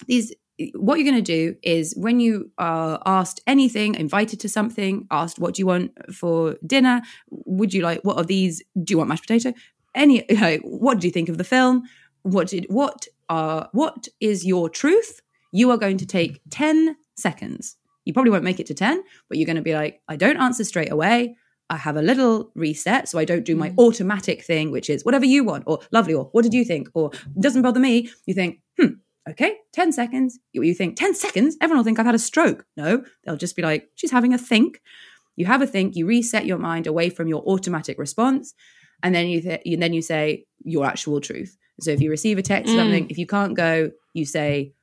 these, 0.07 0.35
what 0.75 0.99
you're 0.99 1.11
going 1.11 1.23
to 1.25 1.33
do 1.39 1.57
is 1.63 1.95
when 1.97 2.21
you 2.21 2.51
are 2.59 3.01
asked 3.07 3.41
anything, 3.47 3.95
invited 3.95 4.41
to 4.41 4.49
something, 4.49 5.07
asked, 5.11 5.39
what 5.39 5.55
do 5.55 5.63
you 5.63 5.67
want 5.67 5.93
for 6.15 6.57
dinner? 6.67 7.01
Would 7.31 7.73
you 7.73 7.83
like, 7.83 8.01
what 8.03 8.17
are 8.19 8.25
these? 8.25 8.63
Do 8.83 8.93
you 8.93 8.99
want 8.99 9.09
mashed 9.09 9.25
potato? 9.27 9.55
Any, 9.95 10.25
like, 10.41 10.61
what 10.63 11.01
do 11.01 11.07
you 11.07 11.13
think 11.13 11.29
of 11.29 11.39
the 11.39 11.45
film? 11.45 11.85
What 12.23 12.49
did, 12.49 12.67
what 12.69 13.07
are, 13.29 13.69
what 13.73 14.09
is 14.21 14.45
your 14.45 14.69
truth? 14.69 15.21
You 15.53 15.71
are 15.71 15.77
going 15.77 15.99
to 15.99 16.07
take 16.07 16.41
10 16.51 16.97
seconds. 17.17 17.77
You 18.05 18.13
probably 18.13 18.31
won't 18.31 18.45
make 18.45 18.59
it 18.59 18.67
to 18.67 18.75
10, 18.75 19.03
but 19.29 19.39
you're 19.39 19.47
going 19.47 19.57
to 19.57 19.63
be 19.63 19.75
like, 19.75 20.01
I 20.09 20.17
don't 20.17 20.39
answer 20.39 20.65
straight 20.65 20.91
away. 20.91 21.37
I 21.71 21.77
have 21.77 21.97
a 21.97 22.03
little 22.03 22.51
reset, 22.55 23.09
so 23.09 23.19
I 23.19 23.25
don't 23.25 23.45
do 23.45 23.57
my 23.57 23.73
automatic 23.79 24.43
thing, 24.45 24.71
which 24.71 24.91
is 24.91 25.05
whatever 25.05 25.25
you 25.25 25.45
want, 25.45 25.65
or 25.67 25.79
lovely, 25.91 26.13
or 26.13 26.25
what 26.33 26.43
did 26.43 26.53
you 26.53 26.65
think, 26.65 26.89
or 26.95 27.13
doesn't 27.39 27.63
bother 27.63 27.81
me. 27.81 28.11
You 28.27 28.35
think, 28.35 28.61
hmm, 28.79 28.95
okay, 29.31 29.57
10 29.73 29.93
seconds. 29.93 30.39
You, 30.53 30.63
you 30.63 30.75
think, 30.75 30.97
10 30.97 31.15
seconds? 31.15 31.57
Everyone 31.61 31.79
will 31.79 31.85
think 31.85 31.99
I've 31.99 32.07
had 32.07 32.15
a 32.15 32.19
stroke. 32.19 32.67
No, 32.77 33.05
they'll 33.25 33.37
just 33.37 33.57
be 33.57 33.63
like, 33.63 33.89
she's 33.95 34.11
having 34.11 34.35
a 34.35 34.39
think. 34.39 34.83
You 35.37 35.47
have 35.47 35.63
a 35.63 35.67
think, 35.67 35.97
you 35.97 36.05
reset 36.07 36.45
your 36.45 36.59
mind 36.59 36.87
away 36.87 37.09
from 37.09 37.27
your 37.29 37.43
automatic 37.43 37.99
response, 37.99 38.53
and 39.03 39.15
then 39.15 39.29
you, 39.29 39.41
th- 39.41 39.63
you 39.65 39.77
then 39.79 39.95
you 39.95 40.03
say 40.03 40.45
your 40.65 40.85
actual 40.85 41.21
truth. 41.21 41.57
So 41.81 41.91
if 41.91 42.01
you 42.01 42.11
receive 42.11 42.37
a 42.37 42.43
text 42.43 42.73
or 42.73 42.77
something, 42.77 43.07
if 43.09 43.17
you 43.17 43.27
can't 43.27 43.57
go, 43.57 43.91
you 44.13 44.27
say, 44.27 44.75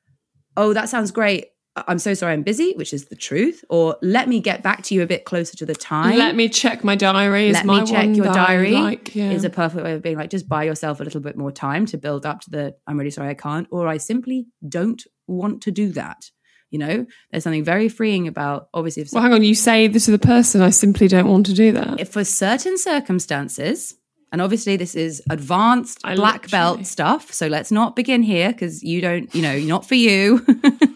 oh, 0.59 0.73
that 0.73 0.89
sounds 0.89 1.11
great. 1.11 1.47
I'm 1.87 1.99
so 1.99 2.13
sorry, 2.13 2.33
I'm 2.33 2.43
busy, 2.43 2.73
which 2.73 2.93
is 2.93 3.05
the 3.05 3.15
truth. 3.15 3.63
Or 3.69 3.95
let 4.01 4.27
me 4.27 4.41
get 4.41 4.61
back 4.61 4.83
to 4.83 4.95
you 4.95 5.01
a 5.01 5.05
bit 5.05 5.23
closer 5.23 5.55
to 5.57 5.65
the 5.65 5.75
time. 5.75 6.17
Let 6.17 6.35
me 6.35 6.49
check 6.49 6.83
my 6.83 6.95
diary. 6.95 7.47
Is 7.47 7.53
Let 7.53 7.65
my 7.65 7.81
me 7.81 7.87
check 7.87 8.05
one 8.05 8.15
your 8.15 8.25
diary. 8.25 8.71
Like, 8.71 9.15
yeah. 9.15 9.31
Is 9.31 9.45
a 9.45 9.49
perfect 9.49 9.83
way 9.83 9.93
of 9.93 10.01
being 10.01 10.17
like, 10.17 10.29
just 10.29 10.49
buy 10.49 10.63
yourself 10.63 10.99
a 10.99 11.03
little 11.03 11.21
bit 11.21 11.37
more 11.37 11.51
time 11.51 11.85
to 11.87 11.97
build 11.97 12.25
up 12.25 12.41
to 12.41 12.49
the, 12.49 12.75
I'm 12.85 12.97
really 12.97 13.11
sorry, 13.11 13.29
I 13.29 13.33
can't. 13.35 13.67
Or 13.71 13.87
I 13.87 13.97
simply 13.97 14.47
don't 14.67 15.01
want 15.27 15.61
to 15.63 15.71
do 15.71 15.93
that. 15.93 16.29
You 16.69 16.79
know, 16.79 17.05
there's 17.31 17.43
something 17.43 17.63
very 17.63 17.87
freeing 17.87 18.27
about, 18.27 18.67
obviously, 18.73 19.03
if 19.03 19.09
well, 19.13 19.23
hang 19.23 19.33
on. 19.33 19.43
You 19.43 19.55
say 19.55 19.87
this 19.87 20.05
to 20.05 20.11
the 20.11 20.19
person. 20.19 20.61
I 20.61 20.69
simply 20.71 21.07
don't 21.07 21.27
want 21.27 21.45
to 21.45 21.53
do 21.53 21.71
that. 21.71 21.99
if 21.99 22.09
for 22.09 22.23
certain 22.25 22.77
circumstances, 22.77 23.95
and 24.31 24.41
obviously 24.41 24.77
this 24.77 24.95
is 24.95 25.21
advanced 25.29 25.99
I 26.03 26.15
black 26.15 26.43
literally- 26.43 26.51
belt 26.77 26.85
stuff, 26.85 27.33
so 27.33 27.47
let's 27.47 27.71
not 27.71 27.95
begin 27.95 28.21
here 28.23 28.51
because 28.51 28.83
you 28.83 29.01
don't, 29.01 29.33
you 29.33 29.41
know, 29.41 29.57
not 29.59 29.85
for 29.87 29.95
you. 29.95 30.45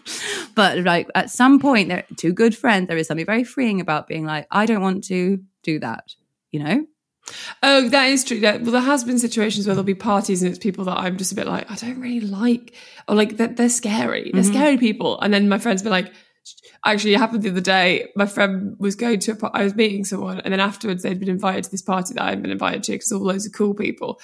but 0.54 0.78
like 0.78 1.08
at 1.14 1.30
some 1.30 1.58
point, 1.58 1.88
they're 1.88 2.04
two 2.16 2.32
good 2.32 2.56
friends. 2.56 2.88
There 2.88 2.96
is 2.96 3.06
something 3.08 3.26
very 3.26 3.44
freeing 3.44 3.80
about 3.80 4.06
being 4.08 4.24
like, 4.24 4.46
I 4.50 4.66
don't 4.66 4.82
want 4.82 5.04
to 5.04 5.40
do 5.62 5.78
that. 5.80 6.14
You 6.50 6.62
know, 6.62 6.86
Oh, 7.62 7.88
that 7.88 8.10
is 8.10 8.22
true. 8.22 8.38
Well, 8.40 8.58
there 8.58 8.80
has 8.82 9.02
been 9.02 9.18
situations 9.18 9.66
where 9.66 9.74
there'll 9.74 9.82
be 9.84 9.94
parties 9.94 10.42
and 10.42 10.50
it's 10.50 10.58
people 10.62 10.84
that 10.84 10.98
I'm 10.98 11.16
just 11.16 11.32
a 11.32 11.34
bit 11.34 11.46
like, 11.46 11.70
I 11.70 11.74
don't 11.76 11.98
really 11.98 12.20
like, 12.20 12.74
or 13.08 13.14
like 13.16 13.38
they're, 13.38 13.48
they're 13.48 13.68
scary. 13.70 14.30
They're 14.32 14.42
Mm-hmm. 14.42 14.52
scary 14.52 14.76
people. 14.76 15.18
And 15.20 15.32
then 15.32 15.48
my 15.48 15.58
friends 15.58 15.82
be 15.82 15.88
like, 15.88 16.12
actually, 16.84 17.14
it 17.14 17.18
happened 17.18 17.42
the 17.42 17.50
other 17.50 17.60
day. 17.60 18.08
My 18.16 18.26
friend 18.26 18.76
was 18.78 18.94
going 18.94 19.20
to, 19.20 19.32
a, 19.32 19.36
par- 19.36 19.50
I 19.54 19.64
was 19.64 19.74
meeting 19.74 20.04
someone, 20.04 20.40
and 20.40 20.52
then 20.52 20.60
afterwards 20.60 21.02
they'd 21.02 21.18
been 21.18 21.28
invited 21.28 21.64
to 21.64 21.70
this 21.70 21.82
party 21.82 22.14
that 22.14 22.22
I 22.22 22.30
hadn't 22.30 22.42
been 22.42 22.50
invited 22.50 22.82
to 22.84 22.92
because 22.92 23.12
all 23.12 23.20
loads 23.20 23.46
of 23.46 23.52
cool 23.52 23.74
people. 23.74 24.20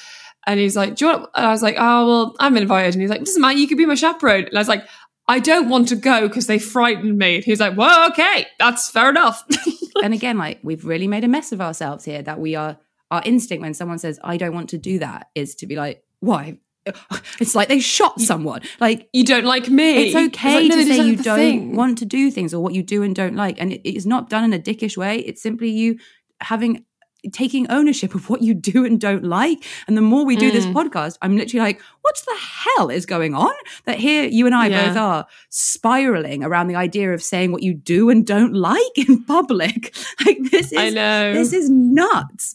And 0.46 0.58
he's 0.58 0.76
like, 0.76 0.96
Do 0.96 1.04
you 1.04 1.12
want? 1.12 1.30
And 1.34 1.46
I 1.46 1.50
was 1.50 1.62
like, 1.62 1.76
Oh, 1.78 2.06
well, 2.06 2.36
I'm 2.38 2.56
invited. 2.56 2.94
And 2.94 3.02
he's 3.02 3.10
like, 3.10 3.20
Doesn't 3.20 3.40
matter. 3.40 3.58
You 3.58 3.68
could 3.68 3.78
be 3.78 3.86
my 3.86 3.94
chaperone. 3.94 4.46
And 4.46 4.56
I 4.56 4.60
was 4.60 4.68
like, 4.68 4.84
I 5.28 5.38
don't 5.38 5.68
want 5.68 5.88
to 5.88 5.96
go 5.96 6.26
because 6.26 6.46
they 6.46 6.58
frightened 6.58 7.16
me. 7.16 7.36
And 7.36 7.44
he's 7.44 7.60
like, 7.60 7.76
Well, 7.76 8.10
okay, 8.10 8.46
that's 8.58 8.90
fair 8.90 9.10
enough. 9.10 9.44
and 10.02 10.14
again, 10.14 10.38
like 10.38 10.60
we've 10.62 10.84
really 10.84 11.08
made 11.08 11.24
a 11.24 11.28
mess 11.28 11.52
of 11.52 11.60
ourselves 11.60 12.04
here 12.04 12.22
that 12.22 12.40
we 12.40 12.54
are 12.54 12.78
our 13.10 13.22
instinct 13.24 13.62
when 13.62 13.74
someone 13.74 13.98
says, 13.98 14.18
I 14.22 14.36
don't 14.36 14.54
want 14.54 14.70
to 14.70 14.78
do 14.78 15.00
that 15.00 15.28
is 15.34 15.54
to 15.56 15.66
be 15.66 15.76
like, 15.76 16.04
why? 16.20 16.58
it's 17.40 17.54
like 17.54 17.68
they 17.68 17.80
shot 17.80 18.20
someone. 18.20 18.62
Like 18.80 19.08
You 19.12 19.24
don't 19.24 19.44
like 19.44 19.68
me. 19.68 20.08
it's 20.08 20.16
okay 20.16 20.54
like, 20.54 20.68
no, 20.68 20.76
to 20.76 20.86
say 20.86 21.02
you 21.04 21.16
don't 21.16 21.36
thing. 21.38 21.76
want 21.76 21.98
to 21.98 22.04
do 22.04 22.30
things 22.30 22.52
or 22.54 22.62
what 22.62 22.74
you 22.74 22.82
do 22.82 23.02
and 23.02 23.14
don't 23.14 23.36
like, 23.36 23.60
and 23.60 23.72
it, 23.72 23.80
it's 23.88 24.06
not 24.06 24.28
done 24.30 24.44
in 24.44 24.52
a 24.52 24.58
dickish 24.58 24.96
way. 24.96 25.18
It's 25.18 25.42
simply 25.42 25.70
you 25.70 25.98
having 26.40 26.84
taking 27.32 27.70
ownership 27.70 28.14
of 28.14 28.30
what 28.30 28.40
you 28.40 28.54
do 28.54 28.86
and 28.86 28.98
don't 28.98 29.24
like. 29.24 29.62
And 29.86 29.94
the 29.94 30.00
more 30.00 30.24
we 30.24 30.36
do 30.36 30.48
Mm. 30.50 30.52
this 30.54 30.64
podcast, 30.64 31.18
I'm 31.20 31.36
literally 31.36 31.62
like, 31.62 31.82
what 32.02 32.16
the 32.26 32.36
hell 32.76 32.88
is 32.90 33.06
going 33.06 33.34
on? 33.34 33.52
That 33.84 33.98
here 33.98 34.24
you 34.24 34.46
and 34.46 34.54
I 34.54 34.68
Yeah. 34.68 34.88
both 34.88 34.96
are 34.96 35.26
spiraling 35.48 36.42
around 36.42 36.68
the 36.68 36.74
idea 36.76 37.12
of 37.12 37.22
saying 37.22 37.52
what 37.52 37.62
you 37.62 37.74
do 37.74 38.10
and 38.10 38.26
don't 38.26 38.54
like 38.54 38.96
in 38.96 39.24
public. 39.36 39.94
Like 40.24 40.38
this 40.50 40.72
is 40.72 40.78
I 40.78 40.90
know. 40.90 41.32
this 41.34 41.52
is 41.52 41.68
nuts. 41.70 42.54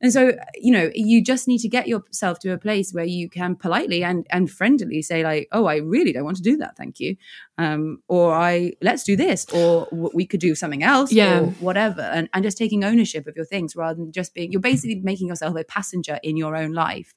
And 0.00 0.12
so, 0.12 0.32
you 0.54 0.72
know, 0.72 0.90
you 0.94 1.22
just 1.22 1.48
need 1.48 1.58
to 1.60 1.68
get 1.68 1.88
yourself 1.88 2.38
to 2.40 2.52
a 2.52 2.58
place 2.58 2.92
where 2.92 3.04
you 3.06 3.28
can 3.30 3.56
politely 3.56 4.04
and 4.04 4.26
and 4.30 4.50
friendly 4.50 5.00
say 5.02 5.24
like, 5.24 5.48
"Oh, 5.52 5.64
I 5.64 5.76
really 5.76 6.12
don't 6.12 6.24
want 6.24 6.36
to 6.36 6.42
do 6.42 6.56
that, 6.58 6.76
thank 6.76 7.00
you," 7.00 7.16
um, 7.56 8.02
or 8.06 8.34
"I 8.34 8.72
let's 8.82 9.04
do 9.04 9.16
this," 9.16 9.46
or 9.54 9.88
"We 9.92 10.26
could 10.26 10.40
do 10.40 10.54
something 10.54 10.82
else," 10.82 11.10
Yeah. 11.12 11.40
or 11.40 11.46
whatever, 11.60 12.02
and 12.02 12.28
and 12.34 12.44
just 12.44 12.58
taking 12.58 12.84
ownership 12.84 13.26
of 13.26 13.34
your 13.36 13.46
things 13.46 13.74
rather 13.74 13.94
than 13.96 14.12
just 14.12 14.34
being. 14.34 14.52
You're 14.52 14.60
basically 14.60 15.00
making 15.02 15.28
yourself 15.28 15.56
a 15.56 15.64
passenger 15.64 16.20
in 16.22 16.36
your 16.36 16.54
own 16.56 16.72
life. 16.72 17.14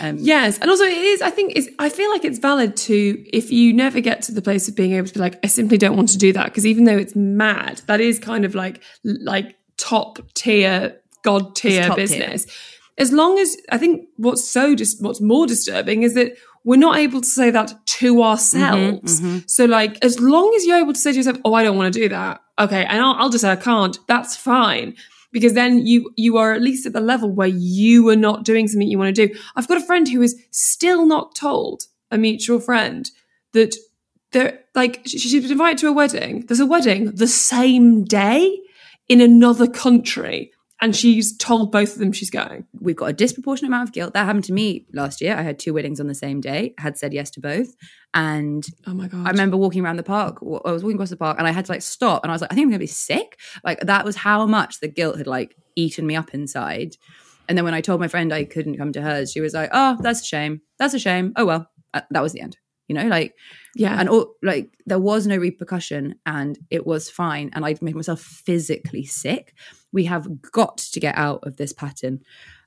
Um, 0.00 0.16
Yes, 0.20 0.58
and 0.60 0.70
also 0.70 0.84
it 0.84 0.96
is. 0.96 1.20
I 1.30 1.32
think 1.32 1.52
it's. 1.54 1.68
I 1.78 1.90
feel 1.90 2.10
like 2.10 2.24
it's 2.24 2.40
valid 2.40 2.76
to 2.76 3.24
if 3.32 3.52
you 3.52 3.72
never 3.72 4.00
get 4.00 4.20
to 4.22 4.32
the 4.32 4.42
place 4.42 4.66
of 4.66 4.74
being 4.74 4.94
able 4.94 5.06
to 5.06 5.14
be 5.14 5.20
like, 5.20 5.38
I 5.44 5.46
simply 5.46 5.78
don't 5.78 5.96
want 5.96 6.08
to 6.08 6.18
do 6.18 6.32
that 6.32 6.46
because 6.46 6.66
even 6.66 6.84
though 6.84 6.96
it's 6.98 7.14
mad, 7.14 7.82
that 7.86 8.00
is 8.00 8.18
kind 8.18 8.44
of 8.44 8.56
like 8.56 8.82
like 9.04 9.56
top 9.76 10.18
tier, 10.34 10.96
god 11.22 11.54
tier 11.54 11.82
business. 11.94 12.46
As 12.98 13.12
long 13.12 13.38
as 13.38 13.56
I 13.70 13.78
think 13.78 14.08
what's 14.16 14.44
so 14.44 14.74
just 14.74 15.00
what's 15.00 15.20
more 15.20 15.46
disturbing 15.46 16.02
is 16.02 16.14
that 16.14 16.36
we're 16.64 16.76
not 16.80 16.96
able 16.98 17.20
to 17.20 17.28
say 17.28 17.50
that 17.50 17.74
to 17.86 18.22
ourselves. 18.24 19.22
So 19.46 19.66
like, 19.66 20.04
as 20.04 20.18
long 20.18 20.52
as 20.56 20.66
you're 20.66 20.78
able 20.78 20.92
to 20.94 20.98
say 20.98 21.12
to 21.12 21.16
yourself, 21.16 21.38
"Oh, 21.44 21.54
I 21.54 21.62
don't 21.62 21.76
want 21.76 21.94
to 21.94 22.00
do 22.00 22.08
that," 22.08 22.40
okay, 22.58 22.84
and 22.86 23.00
I'll, 23.00 23.14
I'll 23.14 23.30
just 23.30 23.42
say 23.42 23.52
I 23.52 23.56
can't. 23.56 23.96
That's 24.08 24.34
fine 24.34 24.96
because 25.32 25.54
then 25.54 25.86
you 25.86 26.10
you 26.16 26.36
are 26.36 26.52
at 26.52 26.62
least 26.62 26.86
at 26.86 26.92
the 26.92 27.00
level 27.00 27.30
where 27.30 27.48
you 27.48 28.08
are 28.08 28.16
not 28.16 28.44
doing 28.44 28.68
something 28.68 28.88
you 28.88 28.98
want 28.98 29.14
to 29.14 29.26
do. 29.26 29.34
I've 29.56 29.68
got 29.68 29.76
a 29.80 29.84
friend 29.86 30.08
who 30.08 30.22
is 30.22 30.40
still 30.50 31.06
not 31.06 31.34
told 31.34 31.84
a 32.10 32.18
mutual 32.18 32.60
friend 32.60 33.10
that 33.52 33.76
they're 34.32 34.60
like 34.74 35.02
she- 35.06 35.18
she's 35.18 35.42
been 35.42 35.52
invited 35.52 35.78
to 35.78 35.88
a 35.88 35.92
wedding. 35.92 36.44
There's 36.46 36.60
a 36.60 36.66
wedding 36.66 37.12
the 37.12 37.26
same 37.28 38.04
day 38.04 38.58
in 39.08 39.20
another 39.20 39.66
country, 39.66 40.52
and 40.80 40.96
she's 40.96 41.36
told 41.36 41.72
both 41.72 41.92
of 41.92 41.98
them 41.98 42.12
she's 42.12 42.30
going. 42.30 42.66
we've 42.80 42.96
got 42.96 43.10
a 43.10 43.12
disproportionate 43.12 43.68
amount 43.68 43.88
of 43.88 43.92
guilt. 43.92 44.14
That 44.14 44.24
happened 44.24 44.44
to 44.44 44.52
me 44.52 44.86
last 44.92 45.20
year. 45.20 45.36
I 45.36 45.42
had 45.42 45.58
two 45.58 45.74
weddings 45.74 46.00
on 46.00 46.06
the 46.06 46.14
same 46.14 46.40
day. 46.40 46.74
Had 46.78 46.96
said 46.96 47.12
yes 47.12 47.30
to 47.32 47.40
both, 47.40 47.74
and 48.14 48.64
Oh 48.86 48.94
my 48.94 49.08
god! 49.08 49.26
I 49.26 49.30
remember 49.30 49.56
walking 49.56 49.84
around 49.84 49.96
the 49.96 50.02
park. 50.02 50.38
I 50.42 50.72
was 50.72 50.82
walking 50.82 50.96
across 50.96 51.10
the 51.10 51.16
park, 51.16 51.38
and 51.38 51.46
I 51.46 51.52
had 51.52 51.66
to 51.66 51.72
like 51.72 51.82
stop, 51.82 52.24
and 52.24 52.30
I 52.30 52.34
was 52.34 52.40
like, 52.40 52.52
I 52.52 52.54
think 52.54 52.66
I'm 52.66 52.70
gonna 52.70 52.78
be 52.78 52.86
sick. 52.86 53.38
Like 53.64 53.80
that 53.80 54.04
was 54.04 54.16
how 54.16 54.46
much 54.46 54.80
the 54.80 54.88
guilt 54.88 55.18
had 55.18 55.26
like 55.26 55.54
eaten 55.76 56.06
me 56.06 56.16
up 56.16 56.34
inside. 56.34 56.96
And 57.48 57.58
then 57.58 57.64
when 57.64 57.74
I 57.74 57.80
told 57.80 58.00
my 58.00 58.08
friend 58.08 58.32
I 58.32 58.44
couldn't 58.44 58.76
come 58.76 58.92
to 58.92 59.02
hers, 59.02 59.32
she 59.32 59.40
was 59.40 59.54
like, 59.54 59.70
"Oh, 59.72 59.96
that's 60.00 60.20
a 60.20 60.24
shame. 60.24 60.60
That's 60.78 60.94
a 60.94 60.98
shame. 60.98 61.32
Oh 61.36 61.44
well, 61.44 61.68
uh, 61.94 62.02
that 62.10 62.22
was 62.22 62.32
the 62.32 62.40
end." 62.40 62.56
You 62.86 62.94
know, 62.94 63.06
like 63.06 63.34
yeah, 63.74 63.98
and 63.98 64.08
all, 64.08 64.34
like 64.42 64.72
there 64.86 64.98
was 64.98 65.26
no 65.26 65.36
repercussion 65.36 66.16
and 66.26 66.58
it 66.70 66.86
was 66.86 67.08
fine. 67.08 67.50
And 67.52 67.64
i'd 67.64 67.82
made 67.82 67.94
myself 67.94 68.20
physically 68.20 69.04
sick. 69.04 69.54
We 69.92 70.04
have 70.04 70.28
got 70.52 70.78
to 70.78 71.00
get 71.00 71.16
out 71.16 71.40
of 71.44 71.56
this 71.56 71.72
pattern. 71.72 72.20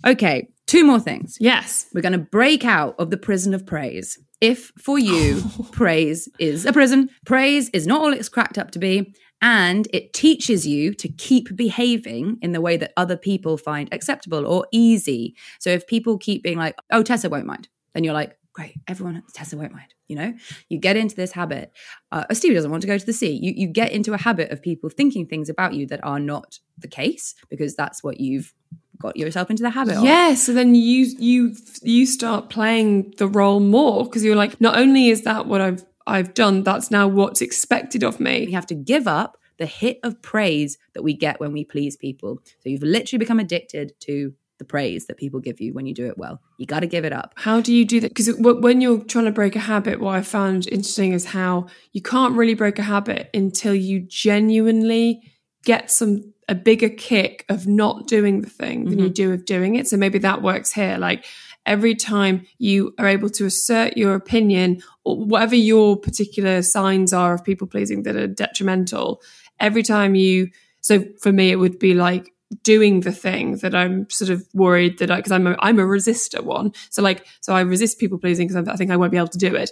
Okay 0.05 0.49
two 0.73 0.83
more 0.83 0.99
things. 0.99 1.37
Yes, 1.39 1.85
we're 1.93 2.01
going 2.01 2.13
to 2.13 2.17
break 2.17 2.65
out 2.65 2.95
of 2.97 3.11
the 3.11 3.17
prison 3.17 3.53
of 3.53 3.63
praise. 3.63 4.17
If 4.41 4.71
for 4.77 4.97
you 4.97 5.43
praise 5.71 6.27
is 6.39 6.65
a 6.65 6.73
prison 6.73 7.09
praise 7.25 7.69
is 7.69 7.85
not 7.85 8.01
all 8.01 8.11
it's 8.11 8.27
cracked 8.27 8.57
up 8.57 8.71
to 8.71 8.79
be 8.79 9.13
and 9.41 9.87
it 9.93 10.13
teaches 10.13 10.65
you 10.65 10.93
to 10.95 11.07
keep 11.07 11.55
behaving 11.55 12.39
in 12.41 12.53
the 12.53 12.61
way 12.61 12.75
that 12.77 12.91
other 12.97 13.15
people 13.15 13.57
find 13.57 13.87
acceptable 13.93 14.47
or 14.47 14.65
easy. 14.71 15.35
So 15.59 15.69
if 15.69 15.85
people 15.85 16.17
keep 16.17 16.41
being 16.41 16.57
like 16.57 16.75
oh 16.91 17.03
tessa 17.03 17.29
won't 17.29 17.45
mind 17.45 17.69
then 17.93 18.03
you're 18.03 18.13
like 18.13 18.35
great 18.53 18.75
everyone 18.87 19.21
tessa 19.33 19.57
won't 19.57 19.71
mind 19.71 19.93
you 20.07 20.15
know 20.15 20.33
you 20.69 20.77
get 20.77 20.95
into 20.95 21.15
this 21.15 21.31
habit 21.31 21.71
uh, 22.11 22.23
stevie 22.31 22.53
doesn't 22.53 22.71
want 22.71 22.81
to 22.81 22.87
go 22.87 22.97
to 22.97 23.05
the 23.05 23.13
sea 23.13 23.39
you, 23.41 23.53
you 23.55 23.67
get 23.67 23.91
into 23.91 24.13
a 24.13 24.17
habit 24.17 24.51
of 24.51 24.61
people 24.61 24.89
thinking 24.89 25.25
things 25.25 25.49
about 25.49 25.73
you 25.73 25.87
that 25.87 26.03
are 26.03 26.19
not 26.19 26.59
the 26.77 26.87
case 26.87 27.35
because 27.49 27.75
that's 27.75 28.03
what 28.03 28.19
you've 28.19 28.53
got 28.99 29.17
yourself 29.17 29.49
into 29.49 29.63
the 29.63 29.69
habit 29.69 29.97
of 29.97 30.03
Yeah, 30.03 30.33
so 30.35 30.53
then 30.53 30.75
you 30.75 31.07
you 31.19 31.55
you 31.81 32.05
start 32.05 32.49
playing 32.49 33.13
the 33.17 33.27
role 33.27 33.59
more 33.59 34.05
because 34.05 34.23
you're 34.23 34.35
like, 34.35 34.59
not 34.61 34.77
only 34.77 35.09
is 35.09 35.23
that 35.23 35.45
what 35.45 35.61
I've 35.61 35.83
I've 36.07 36.33
done, 36.33 36.63
that's 36.63 36.91
now 36.91 37.07
what's 37.07 37.41
expected 37.41 38.03
of 38.03 38.19
me. 38.19 38.45
we 38.45 38.53
have 38.53 38.65
to 38.67 38.75
give 38.75 39.07
up 39.07 39.37
the 39.57 39.65
hit 39.65 39.99
of 40.03 40.21
praise 40.21 40.77
that 40.93 41.03
we 41.03 41.13
get 41.13 41.39
when 41.39 41.53
we 41.53 41.63
please 41.63 41.95
people. 41.95 42.39
So 42.59 42.69
you've 42.69 42.83
literally 42.83 43.19
become 43.19 43.39
addicted 43.39 43.93
to 44.01 44.33
the 44.63 44.69
praise 44.69 45.05
that 45.07 45.17
people 45.17 45.39
give 45.39 45.59
you 45.59 45.73
when 45.73 45.85
you 45.85 45.93
do 45.93 46.07
it 46.07 46.17
well. 46.17 46.41
You 46.57 46.65
got 46.65 46.79
to 46.79 46.87
give 46.87 47.05
it 47.05 47.13
up. 47.13 47.33
How 47.35 47.61
do 47.61 47.73
you 47.73 47.85
do 47.85 47.99
that? 47.99 48.09
Because 48.09 48.35
when 48.37 48.81
you're 48.81 49.03
trying 49.03 49.25
to 49.25 49.31
break 49.31 49.55
a 49.55 49.59
habit, 49.59 49.99
what 49.99 50.15
I 50.15 50.21
found 50.21 50.67
interesting 50.67 51.13
is 51.13 51.25
how 51.25 51.67
you 51.91 52.01
can't 52.01 52.35
really 52.35 52.55
break 52.55 52.79
a 52.79 52.83
habit 52.83 53.29
until 53.33 53.75
you 53.75 53.99
genuinely 53.99 55.21
get 55.63 55.91
some 55.91 56.33
a 56.49 56.55
bigger 56.55 56.89
kick 56.89 57.45
of 57.47 57.67
not 57.67 58.07
doing 58.07 58.41
the 58.41 58.49
thing 58.49 58.85
than 58.85 58.99
you 58.99 59.05
mm-hmm. 59.05 59.13
do 59.13 59.31
of 59.31 59.45
doing 59.45 59.75
it. 59.75 59.87
So 59.87 59.95
maybe 59.95 60.19
that 60.19 60.41
works 60.41 60.73
here. 60.73 60.97
Like 60.97 61.25
every 61.65 61.95
time 61.95 62.45
you 62.57 62.93
are 62.99 63.07
able 63.07 63.29
to 63.29 63.45
assert 63.45 63.95
your 63.95 64.15
opinion 64.15 64.83
or 65.05 65.23
whatever 65.23 65.55
your 65.55 65.97
particular 65.97 66.61
signs 66.61 67.13
are 67.13 67.33
of 67.33 67.45
people 67.45 67.67
pleasing 67.67 68.03
that 68.03 68.17
are 68.17 68.27
detrimental, 68.27 69.21
every 69.59 69.83
time 69.83 70.15
you 70.15 70.49
so 70.81 71.05
for 71.21 71.31
me 71.31 71.51
it 71.51 71.55
would 71.55 71.79
be 71.79 71.93
like 71.93 72.32
doing 72.63 73.01
the 73.01 73.11
thing 73.11 73.57
that 73.57 73.75
I'm 73.75 74.09
sort 74.09 74.29
of 74.29 74.45
worried 74.53 74.99
that 74.99 75.11
I 75.11 75.17
because 75.17 75.31
I'm 75.31 75.47
a, 75.47 75.55
I'm 75.59 75.79
a 75.79 75.83
resistor 75.83 76.41
one. 76.41 76.73
So 76.89 77.01
like 77.01 77.25
so 77.41 77.53
I 77.53 77.61
resist 77.61 77.99
people 77.99 78.17
pleasing 78.17 78.47
because 78.47 78.67
I 78.67 78.75
think 78.75 78.91
I 78.91 78.97
won't 78.97 79.11
be 79.11 79.17
able 79.17 79.27
to 79.29 79.37
do 79.37 79.55
it. 79.55 79.71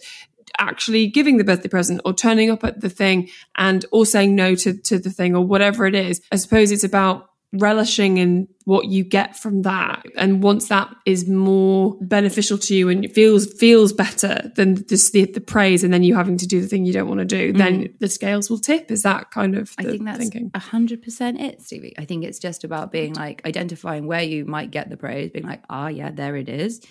Actually 0.57 1.07
giving 1.07 1.37
the 1.37 1.43
birthday 1.43 1.69
present 1.69 2.01
or 2.03 2.13
turning 2.13 2.49
up 2.49 2.63
at 2.63 2.81
the 2.81 2.89
thing 2.89 3.29
and 3.55 3.85
or 3.91 4.05
saying 4.05 4.35
no 4.35 4.55
to 4.55 4.73
to 4.73 4.99
the 4.99 5.09
thing 5.09 5.35
or 5.35 5.45
whatever 5.45 5.85
it 5.85 5.95
is. 5.95 6.21
I 6.31 6.35
suppose 6.35 6.71
it's 6.71 6.83
about 6.83 7.30
relishing 7.53 8.17
in 8.17 8.47
what 8.63 8.85
you 8.85 9.03
get 9.03 9.37
from 9.37 9.63
that 9.63 10.05
and 10.15 10.41
once 10.41 10.69
that 10.69 10.89
is 11.05 11.27
more 11.27 11.97
beneficial 11.99 12.57
to 12.57 12.73
you 12.73 12.87
and 12.87 13.03
it 13.03 13.13
feels 13.13 13.51
feels 13.55 13.91
better 13.91 14.49
than 14.55 14.87
just 14.87 15.11
the, 15.11 15.25
the 15.25 15.41
praise 15.41 15.83
and 15.83 15.93
then 15.93 16.01
you 16.01 16.15
having 16.15 16.37
to 16.37 16.47
do 16.47 16.61
the 16.61 16.67
thing 16.67 16.85
you 16.85 16.93
don't 16.93 17.09
want 17.09 17.19
to 17.19 17.25
do 17.25 17.51
then 17.51 17.93
the 17.99 18.07
scales 18.07 18.49
will 18.49 18.59
tip 18.59 18.89
is 18.89 19.03
that 19.03 19.31
kind 19.31 19.57
of 19.57 19.73
I 19.77 19.83
think 19.83 20.05
that's 20.05 20.17
thinking 20.17 20.51
a 20.53 20.59
hundred 20.59 21.01
percent 21.01 21.41
it, 21.41 21.61
Stevie. 21.61 21.93
I 21.97 22.05
think 22.05 22.23
it's 22.23 22.39
just 22.39 22.63
about 22.63 22.91
being 22.91 23.13
like 23.13 23.45
identifying 23.45 24.07
where 24.07 24.21
you 24.21 24.45
might 24.45 24.71
get 24.71 24.89
the 24.89 24.97
praise, 24.97 25.31
being 25.31 25.45
like, 25.45 25.63
ah, 25.69 25.87
yeah, 25.87 26.11
there 26.11 26.35
it 26.35 26.49
is, 26.49 26.81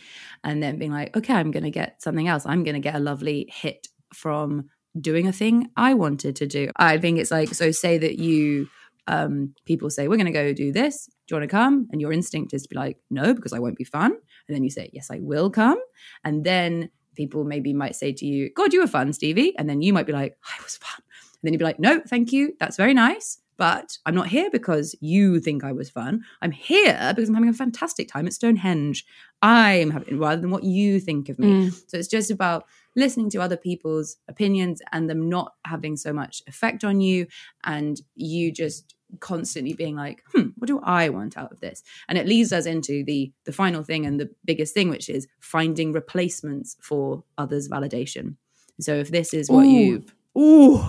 and 0.45 0.63
then 0.63 0.79
being 0.79 0.93
like, 0.93 1.17
okay, 1.17 1.35
I'm 1.35 1.51
going 1.51 1.65
to 1.65 1.71
get 1.71 2.03
something 2.03 2.29
else. 2.29 2.45
I'm 2.47 2.65
going 2.65 2.75
to 2.75 2.81
get 2.81 2.95
a 2.95 3.01
lovely 3.01 3.49
hit 3.53 3.89
from 4.13 4.69
doing 5.01 5.29
a 5.29 5.33
thing 5.33 5.71
I 5.77 5.95
wanted 5.95 6.37
to 6.37 6.47
do. 6.47 6.71
I 6.77 6.99
think 6.99 7.19
it's 7.19 7.31
like, 7.31 7.55
so 7.55 7.71
say 7.71 7.99
that 7.99 8.19
you, 8.19 8.69
um, 9.07 9.55
people 9.65 9.91
say, 9.91 10.09
we're 10.09 10.17
going 10.17 10.27
to 10.27 10.33
go 10.33 10.53
do 10.53 10.73
this. 10.73 11.07
Do 11.27 11.35
you 11.35 11.41
want 11.41 11.51
to 11.51 11.57
come? 11.57 11.89
And 11.91 12.01
your 12.01 12.13
instinct 12.13 12.55
is 12.55 12.63
to 12.63 12.69
be 12.69 12.77
like, 12.77 12.99
no, 13.11 13.35
because 13.35 13.53
I 13.53 13.59
won't 13.59 13.77
be 13.77 13.85
fun. 13.85 14.13
And 14.13 14.55
then 14.55 14.65
you 14.65 14.71
say, 14.71 14.91
yes, 14.93 15.11
I 15.11 15.19
will 15.21 15.51
come. 15.51 15.79
And 16.25 16.45
then 16.45 16.91
people 17.15 17.45
maybe 17.45 17.73
might 17.73 17.97
say 17.97 18.13
to 18.13 18.27
you, 18.27 18.51
God, 18.55 18.73
you 18.73 18.81
were 18.81 18.87
fun, 18.87 19.13
Stevie. 19.13 19.57
And 19.59 19.69
then 19.69 19.83
you 19.83 19.93
might 19.93 20.07
be 20.07 20.13
like, 20.13 20.37
I 20.45 20.63
was 20.63 20.77
fun. 20.77 21.03
And 21.23 21.41
then 21.43 21.53
you'd 21.53 21.59
be 21.59 21.65
like, 21.65 21.81
no, 21.81 22.01
thank 22.07 22.33
you. 22.33 22.55
That's 22.61 22.77
very 22.77 22.95
nice. 22.95 23.39
But 23.57 23.99
I'm 24.07 24.15
not 24.15 24.29
here 24.29 24.49
because 24.51 24.95
you 25.01 25.39
think 25.39 25.65
I 25.65 25.73
was 25.73 25.91
fun. 25.91 26.25
I'm 26.41 26.51
here 26.51 27.13
because 27.15 27.29
I'm 27.29 27.35
having 27.35 27.51
a 27.51 27.53
fantastic 27.55 28.09
time 28.09 28.27
at 28.27 28.33
Stonehenge. 28.33 29.05
I'm 29.43 29.91
having 29.91 30.19
rather 30.19 30.41
than 30.41 30.51
what 30.51 30.65
you 30.65 30.99
think 30.99 31.29
of 31.29 31.39
me. 31.39 31.71
So 31.89 31.99
it's 31.99 32.09
just 32.09 32.31
about 32.31 32.65
listening 32.97 33.31
to 33.31 33.41
other 33.41 33.57
people's 33.57 34.17
opinions 34.29 34.83
and 34.93 35.09
them 35.09 35.29
not 35.29 35.55
having 35.65 35.97
so 35.97 36.13
much 36.13 36.43
effect 36.47 36.85
on 36.85 37.01
you 37.01 37.27
and 37.65 38.01
you 38.15 38.53
just 38.53 38.95
constantly 39.19 39.73
being 39.73 39.97
like 39.97 40.23
hmm 40.33 40.49
what 40.57 40.69
do 40.69 40.81
i 40.85 41.09
want 41.09 41.37
out 41.37 41.51
of 41.51 41.59
this 41.61 41.83
and 42.09 42.17
it 42.17 42.27
leads 42.27 42.53
us 42.53 42.65
into 42.65 43.03
the 43.05 43.33
the 43.45 43.53
final 43.53 43.83
thing 43.83 44.07
and 44.07 44.21
the 44.21 44.31
biggest 44.45 44.73
thing 44.73 44.89
which 44.89 45.09
is 45.09 45.27
finding 45.41 45.93
replacements 45.93 46.77
for 46.81 47.25
others 47.37 47.69
validation 47.69 48.37
so 48.79 48.95
if 48.95 49.11
this 49.11 49.35
is 49.35 49.51
what 49.51 49.67
Ooh. 49.67 49.69
you've 49.69 50.15
ooh 50.39 50.81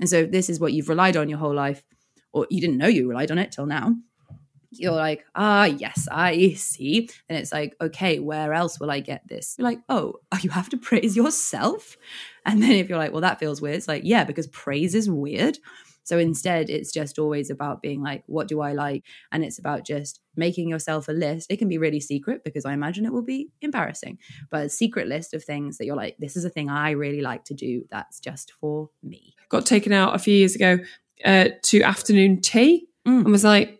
and 0.00 0.08
so 0.08 0.16
if 0.16 0.32
this 0.32 0.50
is 0.50 0.58
what 0.58 0.72
you've 0.72 0.88
relied 0.88 1.16
on 1.16 1.28
your 1.28 1.38
whole 1.38 1.54
life 1.54 1.84
or 2.32 2.46
you 2.50 2.60
didn't 2.60 2.78
know 2.78 2.88
you 2.88 3.08
relied 3.08 3.30
on 3.30 3.38
it 3.38 3.52
till 3.52 3.66
now 3.66 3.94
you're 4.70 4.92
like, 4.92 5.24
ah, 5.34 5.64
yes, 5.64 6.06
I 6.10 6.52
see. 6.52 7.08
And 7.28 7.38
it's 7.38 7.52
like, 7.52 7.74
okay, 7.80 8.18
where 8.18 8.52
else 8.52 8.78
will 8.78 8.90
I 8.90 9.00
get 9.00 9.26
this? 9.26 9.56
You're 9.58 9.68
like, 9.68 9.80
oh, 9.88 10.14
you 10.42 10.50
have 10.50 10.68
to 10.70 10.76
praise 10.76 11.16
yourself. 11.16 11.96
And 12.46 12.62
then 12.62 12.72
if 12.72 12.88
you're 12.88 12.98
like, 12.98 13.12
well, 13.12 13.20
that 13.22 13.40
feels 13.40 13.60
weird, 13.60 13.76
it's 13.76 13.88
like, 13.88 14.02
yeah, 14.04 14.24
because 14.24 14.46
praise 14.48 14.94
is 14.94 15.10
weird. 15.10 15.58
So 16.02 16.18
instead, 16.18 16.70
it's 16.70 16.92
just 16.92 17.18
always 17.18 17.50
about 17.50 17.82
being 17.82 18.02
like, 18.02 18.24
what 18.26 18.48
do 18.48 18.60
I 18.60 18.72
like? 18.72 19.04
And 19.30 19.44
it's 19.44 19.58
about 19.58 19.86
just 19.86 20.20
making 20.34 20.68
yourself 20.68 21.08
a 21.08 21.12
list. 21.12 21.50
It 21.50 21.58
can 21.58 21.68
be 21.68 21.78
really 21.78 22.00
secret 22.00 22.42
because 22.42 22.64
I 22.64 22.72
imagine 22.72 23.04
it 23.04 23.12
will 23.12 23.22
be 23.22 23.50
embarrassing, 23.60 24.18
but 24.50 24.64
a 24.66 24.68
secret 24.70 25.06
list 25.06 25.34
of 25.34 25.44
things 25.44 25.78
that 25.78 25.84
you're 25.84 25.94
like, 25.96 26.16
this 26.18 26.36
is 26.36 26.44
a 26.44 26.50
thing 26.50 26.68
I 26.70 26.92
really 26.92 27.20
like 27.20 27.44
to 27.44 27.54
do. 27.54 27.84
That's 27.90 28.18
just 28.18 28.52
for 28.60 28.88
me. 29.02 29.34
Got 29.50 29.66
taken 29.66 29.92
out 29.92 30.14
a 30.16 30.18
few 30.18 30.34
years 30.34 30.56
ago 30.56 30.78
uh, 31.24 31.50
to 31.64 31.82
afternoon 31.82 32.40
tea 32.40 32.86
Mm. 33.06 33.20
and 33.22 33.32
was 33.32 33.44
like, 33.44 33.79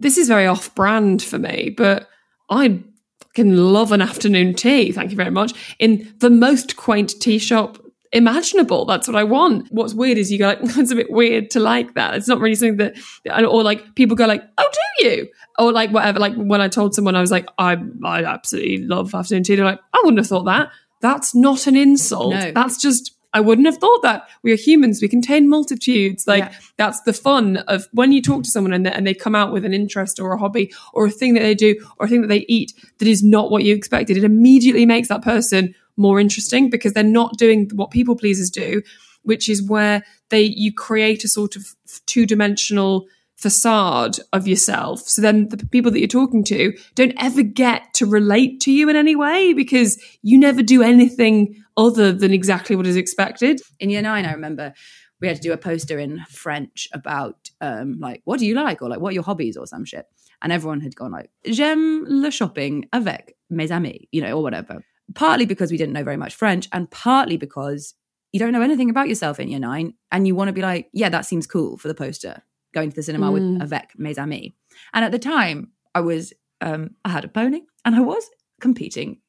this 0.00 0.18
is 0.18 0.28
very 0.28 0.46
off 0.46 0.74
brand 0.74 1.22
for 1.22 1.38
me, 1.38 1.74
but 1.76 2.08
I 2.50 2.82
fucking 3.20 3.56
love 3.56 3.92
an 3.92 4.02
afternoon 4.02 4.54
tea. 4.54 4.92
Thank 4.92 5.10
you 5.10 5.16
very 5.16 5.30
much. 5.30 5.52
In 5.78 6.14
the 6.18 6.30
most 6.30 6.76
quaint 6.76 7.14
tea 7.20 7.38
shop 7.38 7.78
imaginable. 8.12 8.84
That's 8.84 9.06
what 9.06 9.16
I 9.16 9.24
want. 9.24 9.68
What's 9.70 9.94
weird 9.94 10.18
is 10.18 10.32
you 10.32 10.38
go 10.38 10.46
like, 10.46 10.58
it's 10.62 10.90
a 10.90 10.96
bit 10.96 11.10
weird 11.10 11.50
to 11.50 11.60
like 11.60 11.94
that. 11.94 12.14
It's 12.14 12.28
not 12.28 12.40
really 12.40 12.54
something 12.54 12.76
that, 12.78 12.96
or 13.44 13.62
like 13.62 13.94
people 13.94 14.16
go 14.16 14.26
like, 14.26 14.42
oh, 14.56 14.70
do 14.72 15.06
you? 15.06 15.28
Or 15.58 15.72
like 15.72 15.90
whatever. 15.90 16.18
Like 16.18 16.34
when 16.34 16.60
I 16.60 16.68
told 16.68 16.94
someone 16.94 17.16
I 17.16 17.20
was 17.20 17.30
like, 17.30 17.48
I, 17.58 17.76
I 18.04 18.24
absolutely 18.24 18.78
love 18.78 19.14
afternoon 19.14 19.42
tea. 19.42 19.56
They're 19.56 19.64
like, 19.64 19.80
I 19.92 20.00
wouldn't 20.04 20.18
have 20.18 20.26
thought 20.26 20.44
that. 20.44 20.70
That's 21.00 21.34
not 21.34 21.66
an 21.66 21.76
insult. 21.76 22.34
No. 22.34 22.52
That's 22.52 22.80
just, 22.80 23.12
I 23.34 23.40
wouldn't 23.40 23.66
have 23.66 23.76
thought 23.76 24.02
that. 24.02 24.26
We 24.42 24.52
are 24.52 24.56
humans. 24.56 25.02
We 25.02 25.08
contain 25.08 25.48
multitudes. 25.48 26.26
Like 26.26 26.44
Yeah. 26.44 26.52
that's 26.78 27.00
the 27.02 27.12
fun 27.12 27.58
of 27.68 27.86
when 27.92 28.10
you 28.12 28.22
talk 28.22 28.42
to 28.44 28.50
someone 28.50 28.72
and 28.72 28.86
they, 28.86 28.90
and 28.92 29.06
they 29.06 29.14
come 29.14 29.34
out 29.34 29.52
with 29.52 29.64
an 29.64 29.74
interest 29.74 30.18
or 30.18 30.32
a 30.32 30.38
hobby 30.38 30.72
or 30.94 31.06
a 31.06 31.10
thing 31.10 31.34
that 31.34 31.40
they 31.40 31.54
do 31.54 31.74
or 31.98 32.06
a 32.06 32.08
thing 32.08 32.22
that 32.22 32.28
they 32.28 32.46
eat 32.48 32.72
that 32.98 33.08
is 33.08 33.22
not 33.22 33.50
what 33.50 33.64
you 33.64 33.74
expected. 33.74 34.16
It 34.16 34.24
immediately 34.24 34.86
makes 34.86 35.08
that 35.08 35.22
person 35.22 35.74
more 35.96 36.18
interesting 36.20 36.70
because 36.70 36.92
they're 36.94 37.02
not 37.04 37.36
doing 37.36 37.68
what 37.74 37.90
people 37.90 38.16
pleasers 38.16 38.50
do, 38.50 38.82
which 39.22 39.48
is 39.48 39.62
where 39.62 40.04
they 40.30 40.42
you 40.42 40.72
create 40.72 41.24
a 41.24 41.28
sort 41.28 41.54
of 41.56 41.74
two 42.06 42.24
dimensional 42.24 43.06
facade 43.36 44.18
of 44.32 44.48
yourself. 44.48 45.00
So 45.02 45.22
then 45.22 45.48
the 45.48 45.58
people 45.66 45.92
that 45.92 46.00
you're 46.00 46.08
talking 46.08 46.42
to 46.44 46.72
don't 46.96 47.14
ever 47.18 47.42
get 47.42 47.94
to 47.94 48.06
relate 48.06 48.60
to 48.62 48.72
you 48.72 48.88
in 48.88 48.96
any 48.96 49.14
way 49.14 49.52
because 49.52 49.96
you 50.22 50.38
never 50.38 50.60
do 50.62 50.82
anything 50.82 51.64
other 51.78 52.12
than 52.12 52.34
exactly 52.34 52.76
what 52.76 52.86
is 52.86 52.96
expected. 52.96 53.62
in 53.78 53.88
year 53.88 54.02
nine, 54.02 54.26
I 54.26 54.32
remember 54.32 54.74
we 55.20 55.28
had 55.28 55.36
to 55.36 55.42
do 55.42 55.52
a 55.52 55.56
poster 55.56 55.98
in 55.98 56.24
French 56.28 56.88
about 56.92 57.36
um, 57.60 57.98
like 58.00 58.20
what 58.24 58.38
do 58.38 58.46
you 58.46 58.54
like 58.54 58.82
or 58.82 58.88
like 58.88 59.00
what 59.00 59.10
are 59.10 59.14
your 59.14 59.22
hobbies 59.22 59.56
or 59.56 59.66
some 59.66 59.84
shit. 59.84 60.04
And 60.42 60.52
everyone 60.52 60.80
had 60.80 60.94
gone 60.94 61.12
like 61.12 61.30
j'aime 61.46 62.04
le 62.06 62.30
shopping 62.30 62.88
avec 62.92 63.34
mes 63.50 63.70
amis, 63.70 64.06
you 64.12 64.20
know, 64.20 64.36
or 64.36 64.42
whatever. 64.42 64.84
Partly 65.14 65.46
because 65.46 65.70
we 65.70 65.78
didn't 65.78 65.94
know 65.94 66.04
very 66.04 66.18
much 66.18 66.34
French, 66.34 66.68
and 66.70 66.90
partly 66.90 67.38
because 67.38 67.94
you 68.32 68.38
don't 68.38 68.52
know 68.52 68.60
anything 68.60 68.90
about 68.90 69.08
yourself 69.08 69.40
in 69.40 69.48
year 69.48 69.58
nine, 69.58 69.94
and 70.12 70.26
you 70.26 70.34
want 70.34 70.48
to 70.48 70.52
be 70.52 70.60
like, 70.60 70.90
yeah, 70.92 71.08
that 71.08 71.24
seems 71.24 71.46
cool 71.46 71.78
for 71.78 71.88
the 71.88 71.94
poster 71.94 72.42
going 72.74 72.90
to 72.90 72.96
the 72.96 73.02
cinema 73.02 73.32
with 73.32 73.62
avec 73.62 73.98
mes 73.98 74.18
amis. 74.18 74.52
And 74.92 75.04
at 75.04 75.12
the 75.12 75.18
time, 75.18 75.72
I 75.94 76.00
was 76.00 76.34
um, 76.60 76.90
I 77.04 77.08
had 77.08 77.24
a 77.24 77.28
pony, 77.28 77.62
and 77.84 77.96
I 77.96 78.00
was 78.00 78.22
competing 78.60 79.20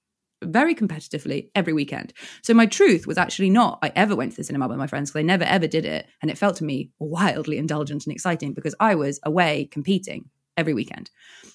very 0.43 0.73
competitively 0.75 1.49
every 1.55 1.73
weekend. 1.73 2.13
So 2.41 2.53
my 2.53 2.65
truth 2.65 3.05
was 3.05 3.17
actually 3.17 3.49
not 3.49 3.79
I 3.81 3.91
ever 3.95 4.15
went 4.15 4.31
to 4.31 4.37
the 4.37 4.43
cinema 4.43 4.67
with 4.67 4.77
my 4.77 4.87
friends 4.87 5.09
because 5.09 5.19
I 5.19 5.23
never 5.23 5.43
ever 5.43 5.67
did 5.67 5.85
it. 5.85 6.07
And 6.21 6.31
it 6.31 6.37
felt 6.37 6.57
to 6.57 6.63
me 6.63 6.91
wildly 6.99 7.57
indulgent 7.57 8.05
and 8.05 8.13
exciting 8.13 8.53
because 8.53 8.75
I 8.79 8.95
was 8.95 9.19
away 9.23 9.65
competing 9.71 10.29
every 10.57 10.73
weekend. 10.73 11.09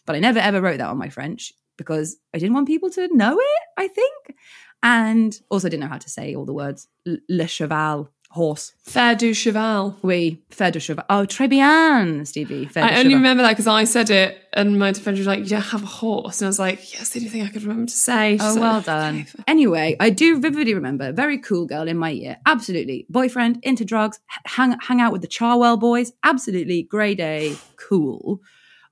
But 0.07 0.16
I 0.16 0.20
never 0.20 0.38
ever 0.38 0.61
wrote 0.61 0.79
that 0.79 0.88
on 0.88 0.99
my 0.99 1.09
French 1.09 1.53
because 1.77 2.16
I 2.35 2.38
didn't 2.38 2.55
want 2.55 2.66
people 2.66 2.90
to 2.90 3.09
know 3.16 3.37
it, 3.38 3.62
I 3.77 3.88
think. 3.88 4.37
And 4.83 5.38
also 5.51 5.68
didn't 5.68 5.81
know 5.81 5.88
how 5.88 5.99
to 5.99 6.11
say 6.11 6.35
all 6.35 6.44
the 6.44 6.53
words. 6.53 6.88
Le 7.07 7.47
cheval, 7.47 8.11
horse. 8.35 8.73
Faire 8.83 9.16
du 9.16 9.33
cheval. 9.33 9.94
Oui, 10.03 10.38
faire 10.51 10.70
du 10.73 10.81
cheval. 10.81 11.05
Oh, 11.09 11.25
très 11.27 11.49
bien, 11.49 12.25
Stevie. 12.27 12.66
Faire 12.66 12.87
de 12.87 12.92
I 12.92 12.99
only 12.99 13.11
cheval. 13.11 13.16
remember 13.16 13.42
that 13.44 13.57
because 13.57 13.66
I 13.66 13.85
said 13.85 14.11
it, 14.11 14.37
and 14.53 14.79
my 14.79 14.92
defender 14.92 15.18
was 15.20 15.27
like, 15.27 15.40
"You 15.40 15.47
don't 15.51 15.62
have 15.73 15.83
a 15.83 15.87
horse," 15.87 16.40
and 16.40 16.47
I 16.47 16.49
was 16.51 16.59
like, 16.59 16.92
"Yes, 16.92 17.11
the 17.11 17.20
only 17.20 17.31
thing 17.31 17.42
I 17.42 17.49
could 17.49 17.62
remember 17.62 17.87
to 17.87 17.97
say." 17.97 18.37
Oh, 18.40 18.55
So- 18.55 18.61
well 18.61 18.81
done. 18.94 19.27
Anyway, 19.47 19.97
I 20.01 20.11
do 20.11 20.40
vividly 20.40 20.75
remember 20.75 21.12
very 21.12 21.38
cool 21.38 21.66
girl 21.66 21.87
in 21.88 21.97
my 21.97 22.11
year. 22.11 22.37
Absolutely. 22.47 23.07
Boyfriend, 23.09 23.61
into 23.62 23.85
drugs, 23.85 24.18
hang, 24.44 24.77
hang 24.81 25.01
out 25.01 25.12
with 25.12 25.23
the 25.23 25.29
Charwell 25.29 25.79
boys. 25.79 26.12
Absolutely 26.25 26.83
grade 26.83 27.20
A, 27.20 27.55
cool. 27.77 28.40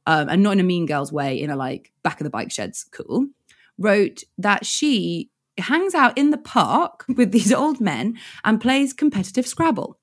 Um, 0.07 0.29
and 0.29 0.43
not 0.43 0.53
in 0.53 0.61
a 0.61 0.65
mean 0.65 0.87
girl's 0.87 1.13
way, 1.13 1.41
in 1.41 1.51
a 1.51 1.57
like 1.57 1.93
back 2.03 2.21
of 2.21 2.25
the 2.25 2.31
bike 2.31 2.51
sheds, 2.53 2.85
cool. 2.91 3.27
Wrote 3.79 4.23
that 4.39 4.67
she 4.67 5.31
hangs 5.63 5.95
out 5.95 6.17
in 6.17 6.31
the 6.31 6.39
park 6.39 7.05
with 7.17 7.33
these 7.33 7.53
old 7.53 7.81
men 7.81 8.19
and 8.45 8.61
plays 8.61 8.93
competitive 8.93 9.47
Scrabble. 9.47 9.99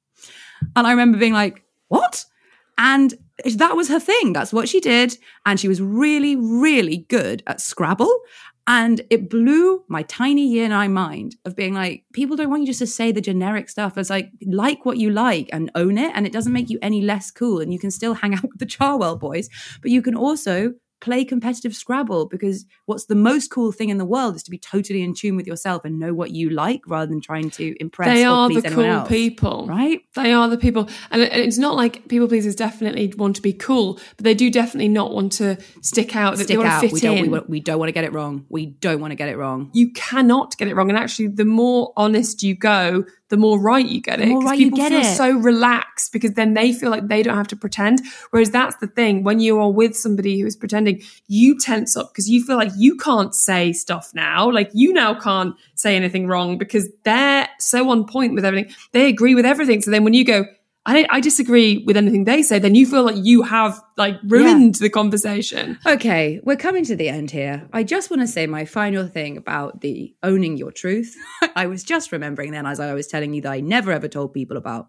And 0.76 0.86
I 0.86 0.92
remember 0.92 1.18
being 1.18 1.34
like, 1.34 1.64
what? 1.88 2.26
And 2.78 3.14
that 3.46 3.76
was 3.76 3.90
her 3.90 4.00
thing. 4.00 4.34
That's 4.34 4.54
what 4.54 4.70
she 4.70 4.80
did. 4.80 5.18
And 5.46 5.60
she 5.60 5.68
was 5.68 5.82
really, 5.82 6.36
really 6.36 7.06
good 7.10 7.44
at 7.48 7.62
Scrabble. 7.62 8.22
And 8.68 9.02
it 9.10 9.30
blew 9.30 9.84
my 9.88 10.04
tiny 10.04 10.48
year 10.48 10.70
nine 10.70 10.94
mind 10.94 11.36
of 11.44 11.56
being 11.56 11.74
like, 11.74 12.04
people 12.14 12.36
don't 12.36 12.52
want 12.52 12.62
you 12.62 12.68
just 12.68 12.80
to 12.80 12.88
say 12.88 13.12
the 13.12 13.20
generic 13.20 13.68
stuff. 13.68 13.98
It's 13.98 14.12
like, 14.12 14.30
like 14.46 14.86
what 14.86 14.98
you 14.98 15.10
like 15.10 15.50
and 15.52 15.72
own 15.74 15.98
it. 15.98 16.12
And 16.14 16.28
it 16.28 16.32
doesn't 16.32 16.54
make 16.54 16.70
you 16.70 16.78
any 16.82 17.02
less 17.02 17.32
cool. 17.32 17.62
And 17.62 17.74
you 17.74 17.80
can 17.80 17.90
still 17.90 18.14
hang 18.14 18.36
out 18.36 18.44
with 18.44 18.60
the 18.60 18.68
Charwell 18.68 19.20
boys, 19.20 19.50
but 19.82 19.90
you 19.90 20.04
can 20.04 20.16
also 20.16 20.74
play 21.02 21.24
competitive 21.24 21.74
Scrabble 21.76 22.26
because 22.26 22.66
what's 22.86 23.06
the 23.06 23.16
most 23.16 23.50
cool 23.50 23.72
thing 23.72 23.90
in 23.90 23.98
the 23.98 24.06
world 24.06 24.36
is 24.36 24.44
to 24.44 24.52
be 24.52 24.58
totally 24.58 25.02
in 25.02 25.14
tune 25.14 25.36
with 25.38 25.48
yourself 25.48 25.86
and 25.86 25.98
know 26.00 26.14
what 26.14 26.32
you 26.32 26.50
like 26.50 26.82
rather 26.88 27.06
than 27.10 27.22
trying 27.22 27.50
to 27.52 27.76
impress 27.80 28.10
They 28.14 28.24
are 28.26 28.50
the 28.50 28.62
cool 28.70 28.84
else. 28.84 29.08
people, 29.08 29.66
Right? 29.68 30.02
They 30.16 30.34
are 30.34 30.50
the 30.50 30.58
people, 30.58 30.90
and 31.12 31.22
it's 31.22 31.58
not 31.58 31.76
like 31.76 32.08
people 32.10 32.28
pleasers 32.28 32.56
definitely 32.56 33.14
want 33.18 33.36
to 33.38 33.42
be 33.42 33.54
cool, 33.54 33.94
but 34.18 34.24
they 34.26 34.34
do 34.34 34.52
definitely 34.52 34.90
not 34.90 35.14
want 35.14 35.32
to 35.34 35.58
stick 35.82 36.16
out. 36.16 36.38
They 36.38 36.44
Stick 36.44 36.58
want 36.58 36.70
out. 36.70 36.82
to 36.82 36.88
fit 36.88 36.94
We 36.94 37.00
don't, 37.00 37.18
in. 37.18 37.32
we, 37.32 37.40
we 37.48 37.60
don't 37.60 37.80
want 37.80 37.88
to 37.90 37.94
get 37.94 38.04
it 38.04 38.14
wrong. 38.14 38.46
We 38.50 38.66
don't 38.68 39.00
want 39.00 39.12
to 39.12 39.16
get 39.16 39.30
it 39.30 39.38
wrong. 39.38 39.70
you 39.74 39.92
cannot 39.94 40.58
get 40.58 40.68
it 40.68 40.76
wrong. 40.76 40.90
And 40.90 40.98
actually, 41.00 41.28
the 41.28 41.46
more 41.46 41.94
honest 41.96 42.44
you 42.44 42.56
go, 42.56 43.06
the 43.30 43.38
more 43.38 43.60
right 43.60 43.86
you 43.86 44.02
get 44.02 44.18
The 44.18 44.24
it. 44.26 44.30
more 44.30 44.42
'Cause 44.42 44.50
right 44.52 44.60
you 44.60 44.66
people 44.72 44.80
feel 44.90 45.00
it. 45.00 45.16
so 45.16 45.32
relaxed 45.38 46.12
because 46.12 46.32
then 46.34 46.54
they 46.56 46.74
feel 46.74 46.90
like 46.90 47.08
they 47.08 47.24
don't 47.24 47.38
have 47.38 47.48
to 47.50 47.56
pretend. 47.56 48.02
Whereas 48.32 48.50
that's 48.52 48.76
the 48.78 48.88
thing 48.88 49.24
when 49.24 49.40
you 49.40 49.60
are 49.60 49.72
with 49.72 49.96
somebody 49.96 50.40
who 50.40 50.48
is 50.48 50.56
pretending, 50.56 51.02
you 51.28 51.58
tense 51.58 51.96
up 51.96 52.12
because 52.12 52.30
you 52.30 52.44
feel 52.44 52.58
like 52.58 52.72
you 52.78 52.96
can't 52.98 53.34
say 53.36 53.72
stuff 53.74 54.12
now. 54.14 54.50
Like 54.52 54.70
you 54.74 54.94
now 54.94 55.14
can't 55.14 55.54
say 55.76 55.96
anything 55.96 56.28
wrong 56.28 56.58
because 56.58 56.90
they're 57.04 57.48
so 57.60 57.90
on 57.90 58.06
point 58.06 58.34
with 58.34 58.46
everything. 58.46 58.74
They 58.92 59.08
agree 59.08 59.36
with 59.36 59.46
everything. 59.46 59.82
So 59.82 59.92
then 59.92 60.04
when 60.04 60.14
you 60.14 60.24
go, 60.26 60.46
I, 60.90 61.06
I 61.12 61.20
disagree 61.20 61.84
with 61.86 61.98
anything 61.98 62.24
they 62.24 62.42
say, 62.42 62.58
then 62.58 62.74
you 62.74 62.88
feel 62.88 63.04
like 63.04 63.18
you 63.18 63.44
have 63.44 63.80
like 63.96 64.16
ruined 64.24 64.76
the 64.76 64.90
conversation. 64.90 65.78
Okay, 65.86 66.40
we're 66.44 66.56
coming 66.56 66.84
to 66.86 66.96
the 66.96 67.10
end 67.10 67.30
here. 67.30 67.70
I 67.72 67.84
just 67.84 68.10
want 68.10 68.24
to 68.24 68.28
say 68.28 68.48
my 68.48 68.66
final 68.66 69.08
thing 69.08 69.38
about 69.38 69.82
the 69.82 70.16
owning 70.24 70.58
your 70.58 70.72
truth. 70.72 71.16
I 71.56 71.68
was 71.68 71.84
just 71.84 72.12
remembering 72.12 72.52
then, 72.52 72.66
as 72.66 72.80
I 72.80 72.92
was 72.96 73.06
telling 73.06 73.36
you, 73.36 73.42
that 73.44 73.52
I 73.52 73.60
never 73.60 73.92
ever 73.92 74.08
told 74.08 74.34
people 74.34 74.58
about 74.58 74.88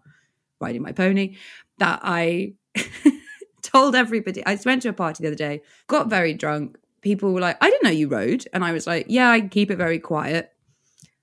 riding 0.59 0.81
my 0.81 0.91
pony, 0.91 1.37
that 1.77 1.99
I 2.01 2.53
told 3.61 3.93
everybody. 3.93 4.43
I 4.43 4.57
went 4.65 4.81
to 4.81 4.89
a 4.89 4.93
party 4.93 5.21
the 5.21 5.27
other 5.27 5.35
day, 5.35 5.61
got 5.85 6.09
very 6.09 6.33
drunk. 6.33 6.79
People 7.01 7.31
were 7.31 7.41
like, 7.41 7.57
I 7.61 7.69
didn't 7.69 7.83
know 7.83 7.91
you 7.91 8.07
rode. 8.07 8.47
And 8.53 8.65
I 8.65 8.71
was 8.71 8.87
like, 8.87 9.05
yeah, 9.07 9.29
I 9.29 9.41
keep 9.41 9.69
it 9.69 9.77
very 9.77 9.99
quiet. 9.99 10.51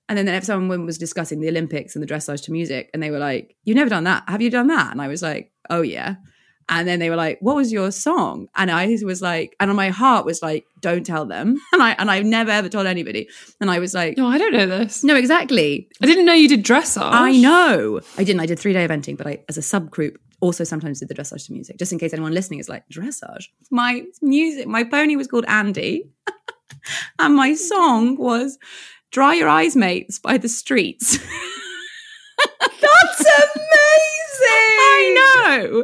And 0.09 0.17
then, 0.17 0.27
if 0.27 0.43
someone 0.43 0.85
was 0.85 0.97
discussing 0.97 1.39
the 1.39 1.47
Olympics 1.47 1.95
and 1.95 2.03
the 2.03 2.07
dressage 2.07 2.43
to 2.45 2.51
music, 2.51 2.89
and 2.93 3.01
they 3.01 3.11
were 3.11 3.19
like, 3.19 3.55
You've 3.63 3.77
never 3.77 3.89
done 3.89 4.03
that. 4.03 4.23
Have 4.27 4.41
you 4.41 4.49
done 4.49 4.67
that? 4.67 4.91
And 4.91 5.01
I 5.01 5.07
was 5.07 5.21
like, 5.21 5.51
Oh, 5.69 5.81
yeah. 5.81 6.15
And 6.71 6.87
then 6.87 6.99
they 6.99 7.09
were 7.09 7.15
like, 7.15 7.39
"What 7.41 7.55
was 7.55 7.71
your 7.71 7.91
song?" 7.91 8.47
And 8.55 8.69
I 8.69 8.95
was 9.03 9.23
like, 9.23 9.55
and 9.59 9.73
my 9.75 9.89
heart 9.89 10.23
was 10.23 10.43
like, 10.43 10.65
"Don't 10.81 11.03
tell 11.03 11.25
them." 11.25 11.57
And 11.73 11.81
I 11.81 11.91
and 11.93 12.11
I've 12.11 12.25
never 12.25 12.51
ever 12.51 12.69
told 12.69 12.85
anybody. 12.85 13.27
And 13.59 13.71
I 13.71 13.79
was 13.79 13.95
like, 13.95 14.17
No, 14.17 14.27
I 14.27 14.37
don't 14.37 14.53
know 14.53 14.67
this. 14.67 15.03
"No, 15.03 15.15
exactly. 15.15 15.89
I 15.99 16.05
didn't 16.05 16.25
know 16.25 16.33
you 16.33 16.47
did 16.47 16.63
dressage. 16.63 17.01
I 17.11 17.31
know. 17.37 18.01
I 18.19 18.23
didn't. 18.23 18.39
I 18.39 18.45
did 18.45 18.59
three 18.59 18.73
day 18.73 18.87
eventing, 18.87 19.17
but 19.17 19.25
I, 19.25 19.43
as 19.49 19.57
a 19.57 19.61
subgroup, 19.61 20.17
also 20.41 20.63
sometimes 20.63 20.99
did 20.99 21.07
the 21.07 21.15
dressage 21.15 21.47
to 21.47 21.53
music, 21.53 21.77
just 21.77 21.91
in 21.91 21.97
case 21.97 22.13
anyone 22.13 22.33
listening 22.33 22.59
is 22.59 22.69
like 22.69 22.87
dressage. 22.89 23.45
My 23.71 24.03
music, 24.21 24.67
my 24.67 24.83
pony 24.83 25.15
was 25.15 25.27
called 25.27 25.45
Andy, 25.47 26.11
and 27.19 27.35
my 27.35 27.55
song 27.55 28.15
was 28.15 28.59
"Dry 29.11 29.35
Your 29.35 29.49
Eyes, 29.49 29.75
Mates" 29.75 30.19
by 30.19 30.37
the 30.37 30.49
Streets. 30.49 31.17
That's 32.59 33.21
amazing. 33.21 33.69
I 34.41 35.55
know, 35.65 35.83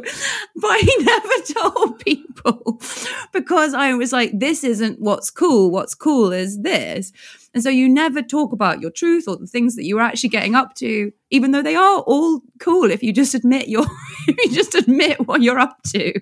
but 0.56 0.68
I 0.70 0.96
never 1.00 1.70
told 1.70 1.98
people 2.00 2.80
because 3.32 3.74
I 3.74 3.94
was 3.94 4.12
like, 4.12 4.30
this 4.38 4.64
isn't 4.64 5.00
what's 5.00 5.30
cool. 5.30 5.70
What's 5.70 5.94
cool 5.94 6.32
is 6.32 6.60
this. 6.62 7.12
And 7.56 7.62
so 7.62 7.70
you 7.70 7.88
never 7.88 8.20
talk 8.20 8.52
about 8.52 8.82
your 8.82 8.90
truth 8.90 9.26
or 9.26 9.38
the 9.38 9.46
things 9.46 9.76
that 9.76 9.86
you're 9.86 10.02
actually 10.02 10.28
getting 10.28 10.54
up 10.54 10.74
to, 10.74 11.10
even 11.30 11.52
though 11.52 11.62
they 11.62 11.74
are 11.74 12.00
all 12.00 12.42
cool 12.60 12.90
if 12.90 13.02
you 13.02 13.14
just 13.14 13.34
admit 13.34 13.66
you're, 13.66 13.86
if 14.28 14.36
you 14.36 14.54
just 14.54 14.74
admit 14.74 15.26
what 15.26 15.40
you're 15.40 15.58
up 15.58 15.82
to. 15.84 16.12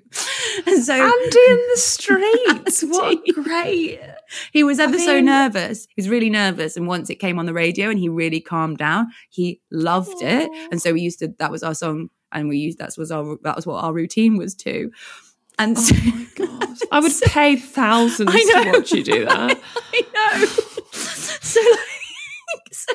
And 0.64 0.84
so 0.84 0.92
Andy 0.94 1.38
in 1.48 1.56
the 1.72 1.76
streets. 1.76 2.82
what 2.84 3.20
great. 3.34 3.98
he 4.52 4.62
was 4.62 4.78
ever 4.78 4.96
so 4.96 5.16
mean- 5.16 5.24
nervous. 5.24 5.88
He 5.88 5.94
was 5.96 6.08
really 6.08 6.30
nervous. 6.30 6.76
And 6.76 6.86
once 6.86 7.10
it 7.10 7.16
came 7.16 7.40
on 7.40 7.46
the 7.46 7.52
radio 7.52 7.90
and 7.90 7.98
he 7.98 8.08
really 8.08 8.40
calmed 8.40 8.78
down, 8.78 9.08
he 9.28 9.60
loved 9.72 10.22
it. 10.22 10.48
And 10.70 10.80
so 10.80 10.92
we 10.92 11.00
used 11.00 11.18
to, 11.18 11.34
that 11.40 11.50
was 11.50 11.64
our 11.64 11.74
song 11.74 12.10
and 12.30 12.48
we 12.48 12.58
used 12.58 12.78
that 12.78 12.94
was 12.96 13.10
our 13.10 13.38
that 13.42 13.56
was 13.56 13.66
what 13.66 13.82
our 13.82 13.92
routine 13.92 14.36
was 14.36 14.54
too. 14.54 14.92
And 15.58 15.76
oh 15.76 15.80
so, 15.80 15.96
God, 16.36 16.78
I 16.92 17.00
would 17.00 17.12
pay 17.24 17.56
thousands 17.56 18.30
to 18.30 18.72
watch 18.72 18.92
you 18.92 19.02
do 19.02 19.24
that. 19.24 19.60
I 19.92 20.02
know. 20.14 20.63
So, 21.54 21.60
like, 22.54 22.74
so 22.74 22.92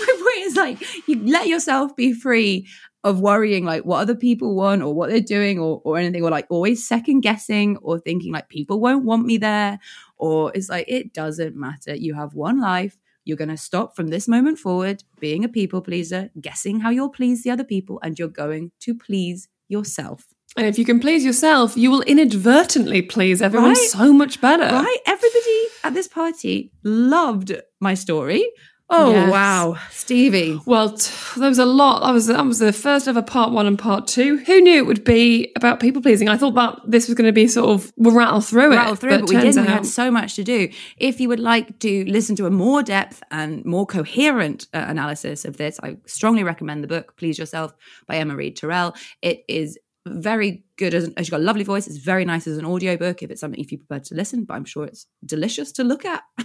my 0.00 0.16
point 0.18 0.46
is 0.46 0.56
like, 0.56 1.08
you 1.08 1.20
let 1.24 1.46
yourself 1.46 1.94
be 1.96 2.12
free 2.12 2.66
of 3.04 3.20
worrying 3.20 3.64
like 3.64 3.84
what 3.84 4.00
other 4.00 4.14
people 4.14 4.56
want 4.56 4.82
or 4.82 4.92
what 4.92 5.08
they're 5.08 5.20
doing 5.20 5.58
or, 5.58 5.80
or 5.84 5.98
anything, 5.98 6.22
or 6.22 6.30
like 6.30 6.46
always 6.50 6.86
second 6.86 7.20
guessing 7.20 7.76
or 7.78 7.98
thinking 7.98 8.32
like 8.32 8.48
people 8.48 8.80
won't 8.80 9.04
want 9.04 9.24
me 9.24 9.36
there. 9.36 9.78
Or 10.16 10.50
it's 10.54 10.68
like, 10.68 10.86
it 10.88 11.12
doesn't 11.12 11.56
matter. 11.56 11.94
You 11.94 12.14
have 12.14 12.34
one 12.34 12.60
life. 12.60 12.98
You're 13.24 13.36
going 13.36 13.50
to 13.50 13.56
stop 13.56 13.94
from 13.94 14.08
this 14.08 14.26
moment 14.26 14.58
forward 14.58 15.04
being 15.20 15.44
a 15.44 15.48
people 15.48 15.80
pleaser, 15.82 16.30
guessing 16.40 16.80
how 16.80 16.90
you'll 16.90 17.10
please 17.10 17.42
the 17.42 17.50
other 17.50 17.64
people, 17.64 18.00
and 18.02 18.18
you're 18.18 18.26
going 18.26 18.72
to 18.80 18.94
please 18.94 19.48
yourself. 19.68 20.24
And 20.56 20.66
if 20.66 20.78
you 20.78 20.84
can 20.84 20.98
please 20.98 21.24
yourself, 21.24 21.76
you 21.76 21.90
will 21.90 22.00
inadvertently 22.02 23.02
please 23.02 23.42
everyone 23.42 23.70
Right? 23.70 23.76
so 23.76 24.12
much 24.14 24.40
better. 24.40 24.64
Right? 24.64 24.98
Everybody 25.06 25.57
at 25.88 25.94
this 25.94 26.08
party 26.08 26.70
loved 26.84 27.52
my 27.80 27.94
story. 27.94 28.44
Oh 28.90 29.10
Yes. 29.10 29.30
wow, 29.30 29.76
Stevie. 29.90 30.58
Well, 30.64 30.92
t- 30.96 31.12
there 31.38 31.50
was 31.50 31.58
a 31.58 31.66
lot. 31.66 32.00
That 32.00 32.12
was 32.14 32.26
that 32.28 32.42
was 32.46 32.58
the 32.58 32.72
first 32.72 33.06
ever 33.06 33.20
part 33.20 33.52
one 33.52 33.66
and 33.66 33.78
part 33.78 34.06
two. 34.06 34.38
Who 34.38 34.62
knew 34.62 34.78
it 34.78 34.86
would 34.86 35.04
be 35.04 35.52
about 35.56 35.78
people 35.78 36.00
pleasing? 36.00 36.30
I 36.30 36.38
thought 36.38 36.54
that 36.54 36.80
this 36.86 37.06
was 37.06 37.14
going 37.14 37.26
to 37.26 37.32
be 37.32 37.48
sort 37.48 37.68
of 37.68 37.92
we'll 37.98 38.14
rattle 38.14 38.40
through 38.40 38.70
rattle 38.70 38.94
it, 38.94 38.98
through, 38.98 39.18
but, 39.18 39.28
we 39.28 39.36
didn't. 39.36 39.66
We 39.66 39.70
had 39.70 39.84
so 39.84 40.10
much 40.10 40.36
to 40.36 40.42
do. 40.44 40.70
If 40.96 41.20
you 41.20 41.28
would 41.28 41.38
like 41.40 41.78
to 41.80 42.04
listen 42.06 42.34
to 42.36 42.46
a 42.46 42.50
more 42.50 42.82
depth 42.82 43.22
and 43.30 43.62
more 43.66 43.84
coherent 43.84 44.68
uh, 44.72 44.84
analysis 44.88 45.44
of 45.44 45.58
this, 45.58 45.78
I 45.82 45.98
strongly 46.06 46.42
recommend 46.42 46.82
the 46.82 46.88
book 46.88 47.14
"Please 47.18 47.38
Yourself" 47.38 47.74
by 48.06 48.16
Emma 48.16 48.34
Reed 48.36 48.56
Turrell. 48.56 48.96
It 49.20 49.44
is 49.48 49.78
very 50.06 50.64
good 50.76 50.94
as, 50.94 51.10
as 51.16 51.26
you've 51.26 51.30
got 51.32 51.40
a 51.40 51.44
lovely 51.44 51.64
voice. 51.64 51.86
It's 51.86 51.96
very 51.98 52.24
nice 52.24 52.46
as 52.46 52.58
an 52.58 52.64
audiobook 52.64 53.22
if 53.22 53.30
it's 53.30 53.40
something 53.40 53.60
if 53.60 53.72
you 53.72 53.78
prefer 53.78 53.98
to 54.04 54.14
listen, 54.14 54.44
but 54.44 54.54
I'm 54.54 54.64
sure 54.64 54.84
it's 54.84 55.06
delicious 55.24 55.72
to 55.72 55.84
look 55.84 56.04
at. 56.04 56.22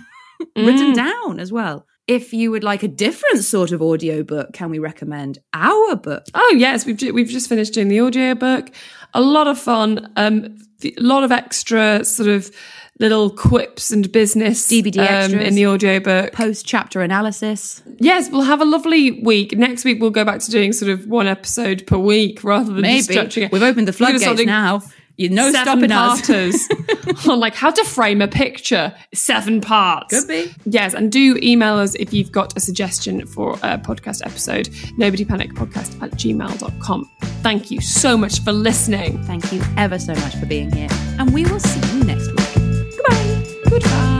Written 0.58 0.94
Mm. 0.94 0.96
down 0.96 1.40
as 1.40 1.52
well. 1.54 1.86
If 2.06 2.34
you 2.34 2.52
would 2.52 2.66
like 2.66 2.84
a 2.84 2.88
different 2.90 3.44
sort 3.46 3.72
of 3.72 3.82
audiobook, 3.82 4.52
can 4.52 4.70
we 4.70 4.78
recommend 4.80 5.40
our 5.54 5.96
book? 5.96 6.26
Oh 6.34 6.54
yes, 6.58 6.86
we've 6.86 6.98
ju- 6.98 7.14
we've 7.14 7.30
just 7.30 7.48
finished 7.48 7.74
doing 7.74 7.88
the 7.88 8.02
audio 8.02 8.36
book. 8.36 8.70
A 9.14 9.22
lot 9.22 9.48
of 9.48 9.60
fun. 9.60 10.12
Um, 10.16 10.58
a 10.84 10.94
lot 10.98 11.24
of 11.24 11.32
extra 11.32 12.04
sort 12.04 12.30
of 12.30 12.52
little 13.00 13.30
quips 13.30 13.92
and 13.92 14.12
business 14.12 14.68
DVD 14.68 15.26
um, 15.26 15.40
in 15.40 15.56
the 15.56 15.66
audio 15.66 16.00
book. 16.00 16.34
Post 16.34 16.66
chapter 16.66 17.02
analysis. 17.02 17.82
Yes, 18.00 18.30
we'll 18.30 18.44
have 18.44 18.62
a 18.62 18.66
lovely 18.66 19.22
week. 19.24 19.58
Next 19.58 19.84
week 19.84 20.00
we'll 20.00 20.12
go 20.12 20.24
back 20.24 20.40
to 20.42 20.52
doing 20.52 20.74
sort 20.74 20.92
of 20.92 21.08
one 21.08 21.28
episode 21.28 21.86
per 21.88 21.98
week 21.98 22.44
rather 22.44 22.74
than 22.74 22.84
just 22.84 23.10
Maybe. 23.10 23.48
We've 23.52 23.64
opened 23.64 23.88
the 23.88 23.94
floodgates 23.94 24.46
now. 24.46 24.82
You 25.18 25.30
know 25.30 25.52
seven 25.52 25.90
stopping 25.90 25.92
us. 25.92 26.22
parters 26.28 26.68
on 27.30 27.40
like 27.40 27.56
how 27.56 27.70
to 27.72 27.84
frame 27.84 28.22
a 28.22 28.28
picture. 28.28 28.94
Seven 29.14 29.62
parts. 29.62 30.18
Could 30.18 30.28
be. 30.28 30.54
Yes, 30.66 30.94
and 30.94 31.12
do 31.12 31.38
email 31.42 31.76
us 31.76 31.96
if 31.96 32.14
you've 32.14 32.32
got 32.32 32.56
a 32.58 32.60
suggestion 32.60 33.26
for 33.28 33.54
a 33.62 33.78
podcast 33.78 34.26
episode. 34.26 34.70
Nobody 34.98 35.24
panic 35.26 35.54
podcast 35.54 36.02
at 36.02 36.12
gmail.com. 36.12 37.10
Thank 37.44 37.70
you 37.70 37.80
so 37.82 38.18
much 38.18 38.42
for 38.44 38.52
listening. 38.52 39.22
Thank 39.24 39.52
you 39.52 39.62
ever 39.78 40.00
so 40.00 40.16
much 40.16 40.36
for 40.36 40.46
being 40.46 40.72
here. 40.72 40.90
And 41.20 41.34
we 41.34 41.46
will 41.46 41.60
see 41.60 41.98
you 41.98 42.04
next 42.06 42.28
week. 42.28 42.96
Goodbye. 42.96 43.60
Goodbye. 43.70 44.20